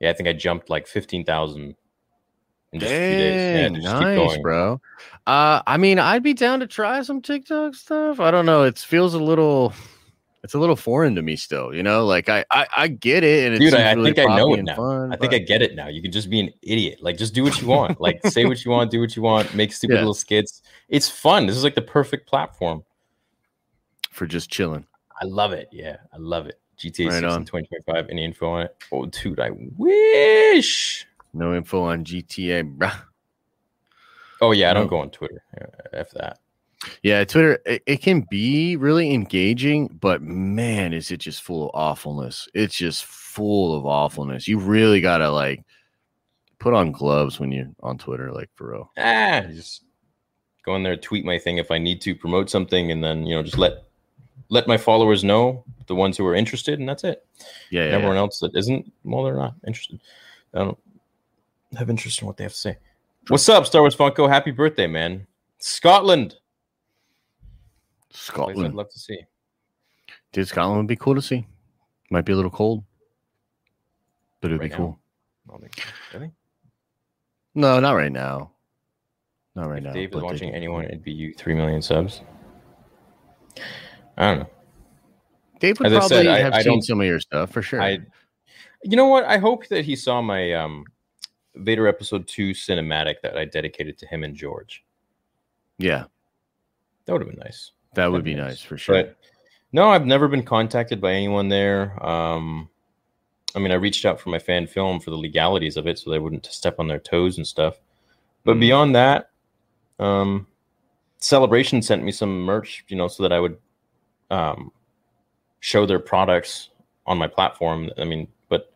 [0.00, 1.76] Yeah, I think I jumped like fifteen thousand
[2.72, 3.34] in just a few days.
[3.34, 4.42] Yeah, Dang, nice, going.
[4.42, 4.80] bro.
[5.26, 8.20] Uh, I mean, I'd be down to try some TikTok stuff.
[8.20, 8.62] I don't know.
[8.62, 9.74] It feels a little.
[10.42, 11.74] it's a little foreign to me still.
[11.74, 14.30] You know, like I I, I get it, and it Dude, I, I really think
[14.30, 14.76] I know it now.
[14.76, 15.88] fun, I think but- I get it now.
[15.88, 17.00] You can just be an idiot.
[17.02, 18.00] Like, just do what you want.
[18.00, 20.00] like, say what you want, do what you want, make stupid Yeah.
[20.00, 20.62] little skits.
[20.88, 21.44] It's fun.
[21.46, 22.84] This is like the perfect platform.
[24.12, 24.86] for just chilling.
[25.20, 25.68] I love it.
[25.72, 26.58] Yeah, I love it.
[26.80, 27.36] GTA Right 6 on.
[27.38, 28.08] and 2025.
[28.10, 28.76] Any info on it?
[28.90, 31.06] Oh, dude, I wish.
[31.32, 33.02] No info on GTA, bruh.
[34.40, 34.90] Oh yeah, I don't No.
[34.90, 35.42] go on Twitter.
[35.92, 36.38] F that.
[37.02, 41.70] Yeah, Twitter it, it can be really engaging, but man, is it just full of
[41.74, 42.48] awfulness.
[42.54, 44.48] It's just full of awfulness.
[44.48, 45.62] You really gotta like
[46.58, 48.90] put on gloves when you're on Twitter, like for real.
[48.96, 49.84] Ah, just
[50.64, 53.34] go in there, tweet my thing if I need to promote something, and then you
[53.36, 53.84] know just let
[54.50, 57.26] let my followers know the ones who are interested, and that's it.
[57.70, 58.20] Yeah, yeah, everyone yeah.
[58.20, 60.00] else that isn't, well, they're not interested.
[60.52, 60.78] I don't
[61.78, 62.76] have interest in what they have to say.
[63.28, 64.28] What's up, Star Wars Funko?
[64.28, 65.26] Happy birthday, man!
[65.58, 66.36] Scotland,
[68.10, 68.66] Scotland.
[68.66, 69.20] I'd love to see.
[70.32, 71.46] Dude, Scotland would be cool to see.
[72.10, 72.82] Might be a little cold,
[74.40, 74.76] but it'd Right be now?
[74.76, 74.98] cool.
[75.48, 76.30] I don't think- Really?
[77.54, 78.52] No, not right now.
[79.54, 79.92] Not right if now.
[79.92, 81.34] Dave is but they watching anyone, it'd be you.
[81.34, 82.22] Three million subs.
[84.20, 84.50] I don't know.
[85.60, 87.80] Dave would As I probably said, have I seen some of your stuff for sure.
[87.82, 87.98] I,
[88.82, 89.24] you know what?
[89.24, 90.84] I hope that he saw my um,
[91.54, 94.84] Vader Episode Two cinematic that I dedicated to him and George.
[95.78, 96.04] yeah,
[97.06, 97.72] That would have been nice.
[97.94, 98.62] that would That'd be nice nice.
[98.62, 98.94] for sure.
[99.04, 99.16] But
[99.72, 102.02] no, I've never been contacted by anyone there.
[102.04, 102.68] Um,
[103.54, 106.10] I mean, I reached out for my fan film for the legalities of it, so
[106.10, 107.80] they wouldn't step on their toes and stuff.
[108.44, 108.60] But Mhm.
[108.60, 109.30] beyond that,
[109.98, 110.46] um,
[111.18, 113.58] Celebration sent me some merch, you know, so that I would
[114.30, 114.72] um,
[115.60, 116.70] show their products
[117.06, 117.90] on my platform.
[117.98, 118.72] I mean, but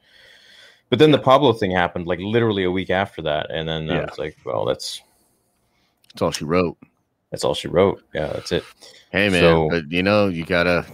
[0.90, 4.00] but then the Pablo thing happened, like literally a week after that, and then I
[4.02, 5.00] was like, well, that's
[6.12, 6.76] That's all she wrote.
[7.30, 8.02] that's all she wrote.
[8.14, 8.64] Yeah, that's it.
[9.10, 10.84] Hey man, So- but you know, you gotta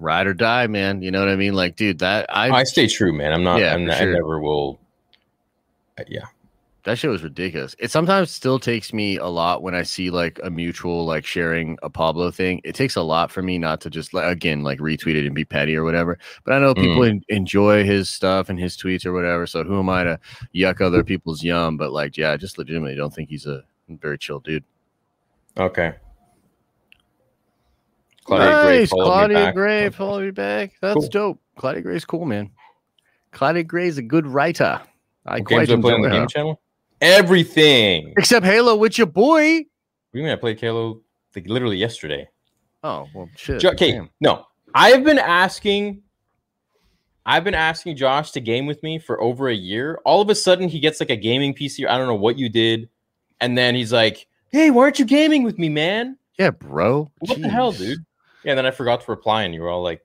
[0.00, 1.02] ride or die, man.
[1.02, 1.54] You know what I mean?
[1.54, 3.32] Like, dude, that I, I stay true, man.
[3.32, 3.60] I'm not.
[3.60, 4.78] Yeah, I'm not I never will.
[6.08, 6.24] Yeah,
[6.84, 7.74] that shit was ridiculous.
[7.78, 11.78] It sometimes still takes me a lot when I see like a mutual like sharing
[11.82, 12.60] a Pablo thing.
[12.62, 15.34] It takes a lot for me not to just like again like retweet it and
[15.34, 16.18] be petty or whatever.
[16.44, 17.08] But I know people Mm.
[17.10, 19.46] en- enjoy his stuff and his tweets or whatever.
[19.46, 20.20] So who am I to
[20.54, 21.76] yuck other people's yum?
[21.76, 24.64] But like, yeah, I just legitimately don't think he's a very chill dude.
[25.56, 25.94] Okay.
[28.24, 29.54] Claudia Gray nice, me Claudia back.
[29.54, 30.72] Gray followed me back.
[30.80, 31.08] That's Cool.
[31.08, 31.40] dope.
[31.56, 32.50] Claudia Gray's cool, man.
[33.32, 34.80] Claudia Gray's a good writer.
[35.26, 36.60] I What quite games do I play on the game channel?
[37.04, 38.14] Everything.
[38.16, 39.44] Except Halo with your boy.
[40.12, 41.02] You mean I played Halo
[41.36, 42.28] like literally yesterday?
[42.82, 43.64] Oh well, shit.
[43.64, 44.10] Okay, damn.
[44.20, 44.46] no.
[44.74, 46.02] I've been asking
[47.26, 50.00] I've been asking Josh to game with me for over a year.
[50.04, 51.86] All of a sudden he gets like a gaming PC.
[51.86, 52.88] I don't know what you did.
[53.40, 56.16] And then he's like, Hey, why aren't you gaming with me, man?
[56.38, 57.10] Yeah, bro.
[57.18, 57.98] What the hell, dude?
[58.44, 60.04] Yeah, and then I forgot to reply, and you were all like,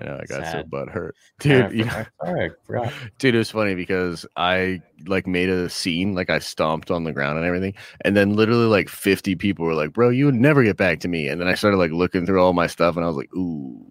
[0.00, 1.72] I know I got so butt hurt, "Ah, dude.
[1.72, 6.14] you I know, forgot." Sorry, dude, it was funny because I like made a scene,
[6.14, 9.74] like I stomped on the ground and everything, and then literally like fifty people were
[9.74, 12.26] like, "Bro, you would never get back to me." And then I started like looking
[12.26, 13.84] through all my stuff, and I was like, "Ooh,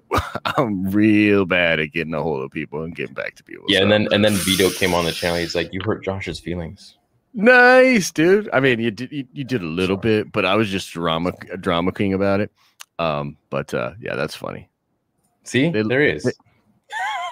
[0.44, 3.82] I'm real bad at getting a hold of people and getting back to people." Yeah,
[3.82, 5.38] and then and then Vito came on the channel.
[5.38, 6.96] He's like, "You hurt Josh's feelings."
[7.34, 8.48] Nice, dude.
[8.52, 11.32] I mean, you did you, you did a little bit, but I was just drama
[11.60, 12.50] drama king about it.
[12.98, 14.68] Um, but uh, yeah, that's funny.
[15.48, 16.24] See, They- there he is.
[16.24, 16.32] they-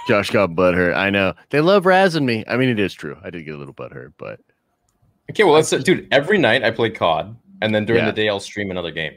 [0.09, 0.95] Josh got butthurt.
[0.95, 2.45] I know they love razzing me.
[2.47, 3.17] I mean, it is true.
[3.25, 4.41] I did get a little butthurt, but
[5.31, 6.07] Okay, well, let's dude.
[6.13, 8.11] Every night I play COD, and then during Yeah.
[8.11, 9.15] the day I'll stream another game.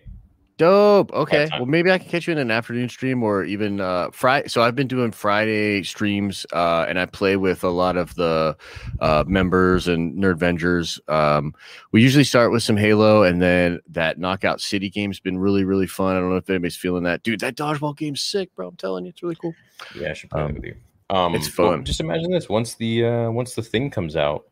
[0.59, 1.11] Dope.
[1.13, 4.47] Okay, well, maybe I can catch you in an afternoon stream or even uh Friday.
[4.49, 8.55] So I've been doing Friday streams, uh, and I play with a lot of the
[8.99, 10.99] uh members and Nerd Vengers.
[11.11, 11.55] Um,
[11.91, 15.87] we usually start with some Halo, and then that Knockout City game's been really, really
[15.87, 16.15] fun.
[16.15, 17.39] I don't know if anybody's feeling that, dude.
[17.39, 18.67] That dodgeball game's sick, bro.
[18.67, 19.55] I'm telling you, it's really cool.
[19.95, 20.75] Yeah, I should play Um, with you.
[21.09, 21.85] Um, it's well, fun.
[21.85, 24.45] just imagine this: once the uh, once the thing comes out,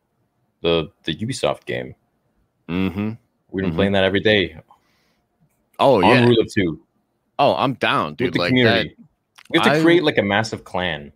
[0.62, 1.94] the the Ubisoft game,
[2.70, 3.12] Mm-hmm.
[3.52, 3.76] we've been Mhm.
[3.76, 4.58] playing that every day
[5.80, 6.26] Oh yeah.
[6.26, 6.82] Rule of Two
[7.40, 8.36] Oh, I'm down, dude.
[8.36, 8.56] Like that.
[8.56, 8.96] community.
[9.52, 11.12] we have to I- create like a massive clan.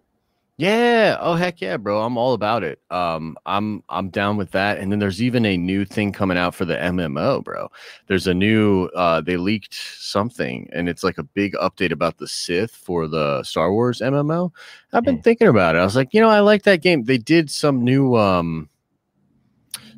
[0.57, 1.17] Yeah.
[1.19, 2.03] Oh heck yeah, bro.
[2.03, 2.79] I'm all about it.
[2.91, 4.77] Um, I'm I'm down with that.
[4.77, 7.71] And then there's even a new thing coming out for the MMO, bro.
[8.05, 12.27] There's a new uh they leaked something and it's like a big update about the
[12.27, 14.51] Sith for the Star Wars MMO.
[14.93, 15.21] I've been Hmm.
[15.21, 15.79] thinking about it.
[15.79, 17.05] I was like, you know, I like that game.
[17.05, 18.69] They did some new um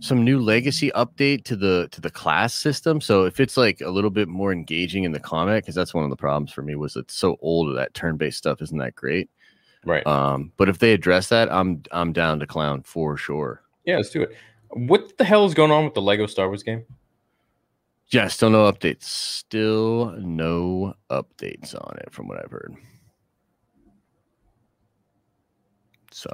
[0.03, 2.99] some new legacy update to the to the class system.
[2.99, 6.03] So if it's like a little bit more engaging in the combat, because that's one
[6.03, 9.29] of the problems for me was it's so old that turn-based stuff isn't that great.
[9.85, 10.05] Right.
[10.05, 13.63] Um, but if they address that, I'm I'm down to clown for sure.
[13.85, 14.35] yeah, let's do it.
[14.71, 16.83] What the hell is going on with the Lego Star Wars game?
[18.09, 19.03] Yeah, still no updates.
[19.03, 22.75] Still no updates on it from what I've heard.
[26.11, 26.29] So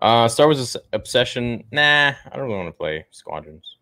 [0.00, 1.64] Uh, Star Wars Obsession.
[1.72, 3.76] Nah, I don't really want to play Squadrons.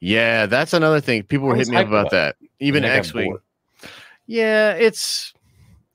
[0.00, 1.22] yeah, that's another thing.
[1.22, 2.36] People were hitting me up about that.
[2.60, 3.38] Even X Wing.
[4.26, 5.32] Yeah, it's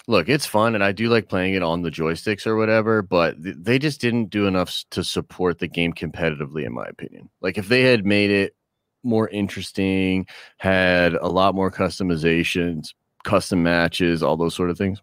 [0.07, 3.01] look, it's fun, and I do like playing it on the joysticks or whatever.
[3.01, 7.29] But th- they just didn't do enough to support the game competitively, in my opinion.
[7.41, 8.55] Like if they had made it
[9.03, 10.27] more interesting,
[10.57, 15.01] had a lot more customizations, custom matches, all those sort of things.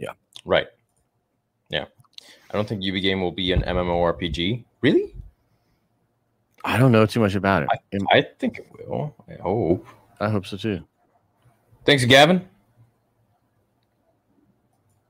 [0.00, 0.12] Yeah,
[0.44, 0.66] right.
[2.52, 4.64] I don't think UV game will be an MMORPG.
[4.82, 5.14] Really?
[6.64, 7.68] I don't know too much about it.
[7.94, 9.14] Am- I think it will.
[9.28, 9.86] I hope.
[10.20, 10.84] I hope so too.
[11.84, 12.46] Thanks, Gavin.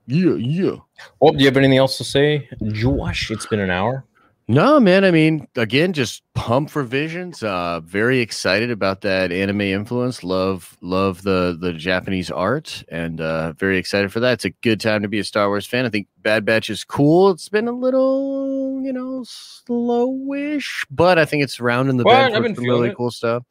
[0.07, 0.75] Yeah, yeah.
[1.19, 3.29] Well, do you have anything else to say, Josh?
[3.31, 4.05] It's been an hour.
[4.49, 5.05] No, man.
[5.05, 7.41] I mean, again, just pump for visions.
[7.41, 10.21] Uh, very excited about that anime influence.
[10.21, 14.33] Love, love the the Japanese art, and uh, very excited for that.
[14.33, 15.85] It's a good time to be a Star Wars fan.
[15.85, 17.31] I think Bad Batch is cool.
[17.31, 22.45] It's been a little, you know, slowish, but I think it's rounding the Well, bend
[22.45, 22.97] for some really it.
[22.97, 23.43] cool stuff.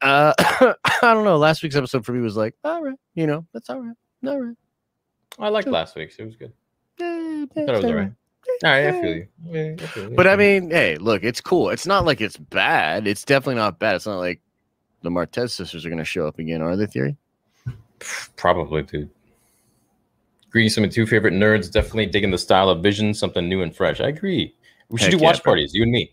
[0.00, 1.38] Uh, I don't know.
[1.38, 4.40] Last week's episode for me was like, all right, you know, that's all right, all
[4.40, 4.56] right.
[5.40, 6.16] I liked last week's.
[6.16, 6.52] It was good.
[7.00, 8.12] Eh, I thought it was all right.
[8.64, 9.26] All right, I feel you.
[9.46, 10.16] Yeah, I feel you.
[10.16, 11.70] But I mean, hey, look, it's cool.
[11.70, 13.06] It's not like it's bad.
[13.06, 13.96] It's definitely not bad.
[13.96, 14.40] It's not like
[15.02, 17.16] the Martez sisters are going to show up again, are they, Theory?
[18.36, 19.10] Probably, dude.
[20.50, 21.70] Greetings to my two favorite nerds.
[21.70, 24.00] Definitely digging the style of Vision, something new and fresh.
[24.00, 24.54] I agree.
[24.88, 25.52] We should Heck do yeah, watch bro.
[25.52, 26.12] parties, you and me.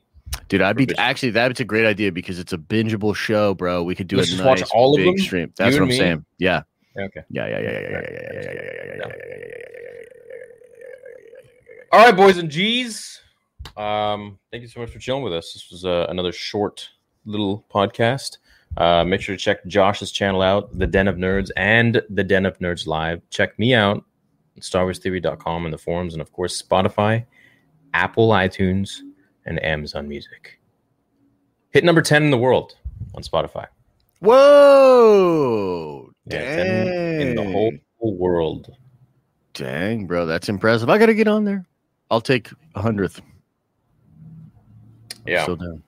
[0.49, 0.99] Dude, I'd be Perfect.
[0.99, 3.84] actually that's a great idea because it's a bingeable show, bro.
[3.84, 5.53] We could do Let's a just watch nice all of big them, stream.
[5.57, 5.97] That's you what I'm me.
[5.97, 6.25] saying.
[6.38, 6.61] Yeah.
[6.97, 7.21] Okay.
[7.30, 10.07] Yeah, yeah, yeah, yeah, yeah, yeah, yeah, yeah, yeah, yeah, yeah, yeah, yeah,
[11.91, 13.21] All right, boys and G's.
[13.77, 15.53] Um, thank you so much for chilling with us.
[15.53, 16.89] This was uh, another short
[17.25, 18.39] little podcast.
[18.75, 22.45] Uh, make sure to check Josh's channel out, The Den of Nerds and The Den
[22.45, 23.21] of Nerds Live.
[23.29, 24.03] Check me out
[24.57, 27.25] at StarWarsTheory.com and the forums, and of course, Spotify,
[27.93, 28.99] Apple iTunes,
[29.45, 30.59] and Amazon Music.
[31.69, 32.75] Hit number 10 in the world
[33.15, 33.67] on Spotify.
[34.19, 36.11] Whoa!
[36.25, 36.88] Yeah, 10
[37.21, 38.75] in the whole, whole world.
[39.53, 40.89] Dang, bro, that's impressive.
[40.89, 41.65] I got to get on there.
[42.10, 43.22] I'll take a hundredth.
[45.26, 45.43] Yeah.
[45.43, 45.84] Still down.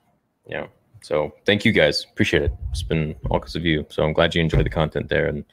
[0.46, 0.66] yeah
[1.02, 4.34] so thank you guys appreciate it it's been all because of you so i'm glad
[4.34, 5.46] you enjoyed the content there and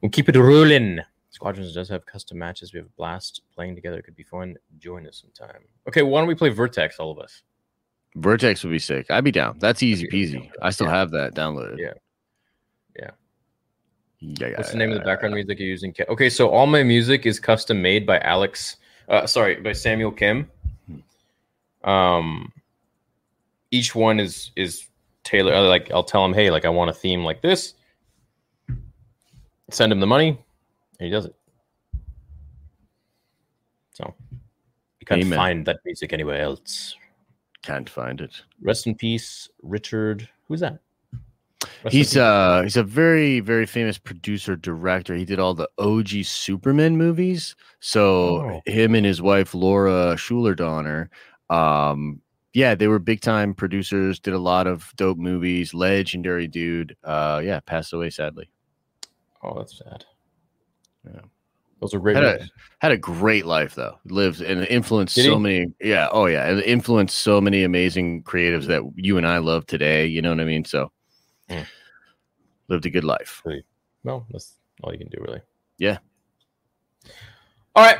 [0.00, 3.98] we'll keep it rolling squadrons does have custom matches we have a blast playing together
[3.98, 7.18] it could be fun join us sometime okay why don't we play vertex all of
[7.18, 7.42] us
[8.14, 9.10] Vertex would be sick.
[9.10, 9.56] I'd be down.
[9.58, 10.50] That's easy peasy.
[10.60, 10.96] I still Yeah.
[10.98, 11.78] have that downloaded.
[11.78, 11.94] Yeah.
[12.94, 13.10] Yeah.
[14.20, 14.48] Yeah.
[14.48, 17.24] yeah, what's the name of the background music you're using okay so all my music
[17.24, 18.76] is custom made by alex
[19.08, 20.50] uh sorry by samuel kim.
[21.84, 22.52] Um
[23.70, 24.86] each one is is
[25.24, 27.74] tailored uh, like i'll tell him hey like i want a theme like this.
[29.70, 31.34] Send him the money and he does it.
[33.92, 34.14] So
[35.00, 35.38] you can't Amen.
[35.38, 36.96] find that music anywhere else.
[37.62, 38.42] Can't find it.
[38.60, 40.28] rest in peace richard.
[40.48, 40.80] Who's that
[41.90, 45.14] He's uh he's a very very famous producer director.
[45.14, 47.54] He did all the OG Superman movies.
[47.80, 48.62] So Oh.
[48.66, 51.10] him and his wife Laura Shuler Donner,
[51.50, 52.20] um,
[52.54, 54.20] yeah, they were big time producers.
[54.20, 55.74] Did a lot of dope movies.
[55.74, 56.96] Legendary dude.
[57.02, 58.48] Uh, yeah, passed away sadly.
[59.42, 60.04] oh that's sad
[61.04, 61.20] Yeah.
[61.80, 62.46] those are great Had a-
[62.78, 63.98] Had a great life though.
[64.04, 65.40] Lived and influenced Did so he?
[65.42, 65.66] many.
[65.80, 66.08] Yeah.
[66.12, 70.06] Oh yeah, and influenced so many amazing creatives that you and I love today.
[70.06, 70.64] You know what I mean?
[70.64, 70.92] So
[71.52, 71.66] Mm.
[72.68, 73.42] lived a good life.
[74.04, 75.40] No, that's all you can do, really.
[75.78, 75.98] Yeah.
[77.74, 77.98] All right.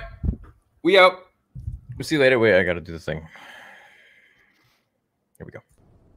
[0.82, 1.12] We out.
[1.96, 2.38] We'll see you later.
[2.38, 3.18] Wait, I got to do the thing.
[5.38, 5.61] Here we go.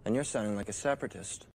[0.06, 1.48] And you're sounding like a separatist.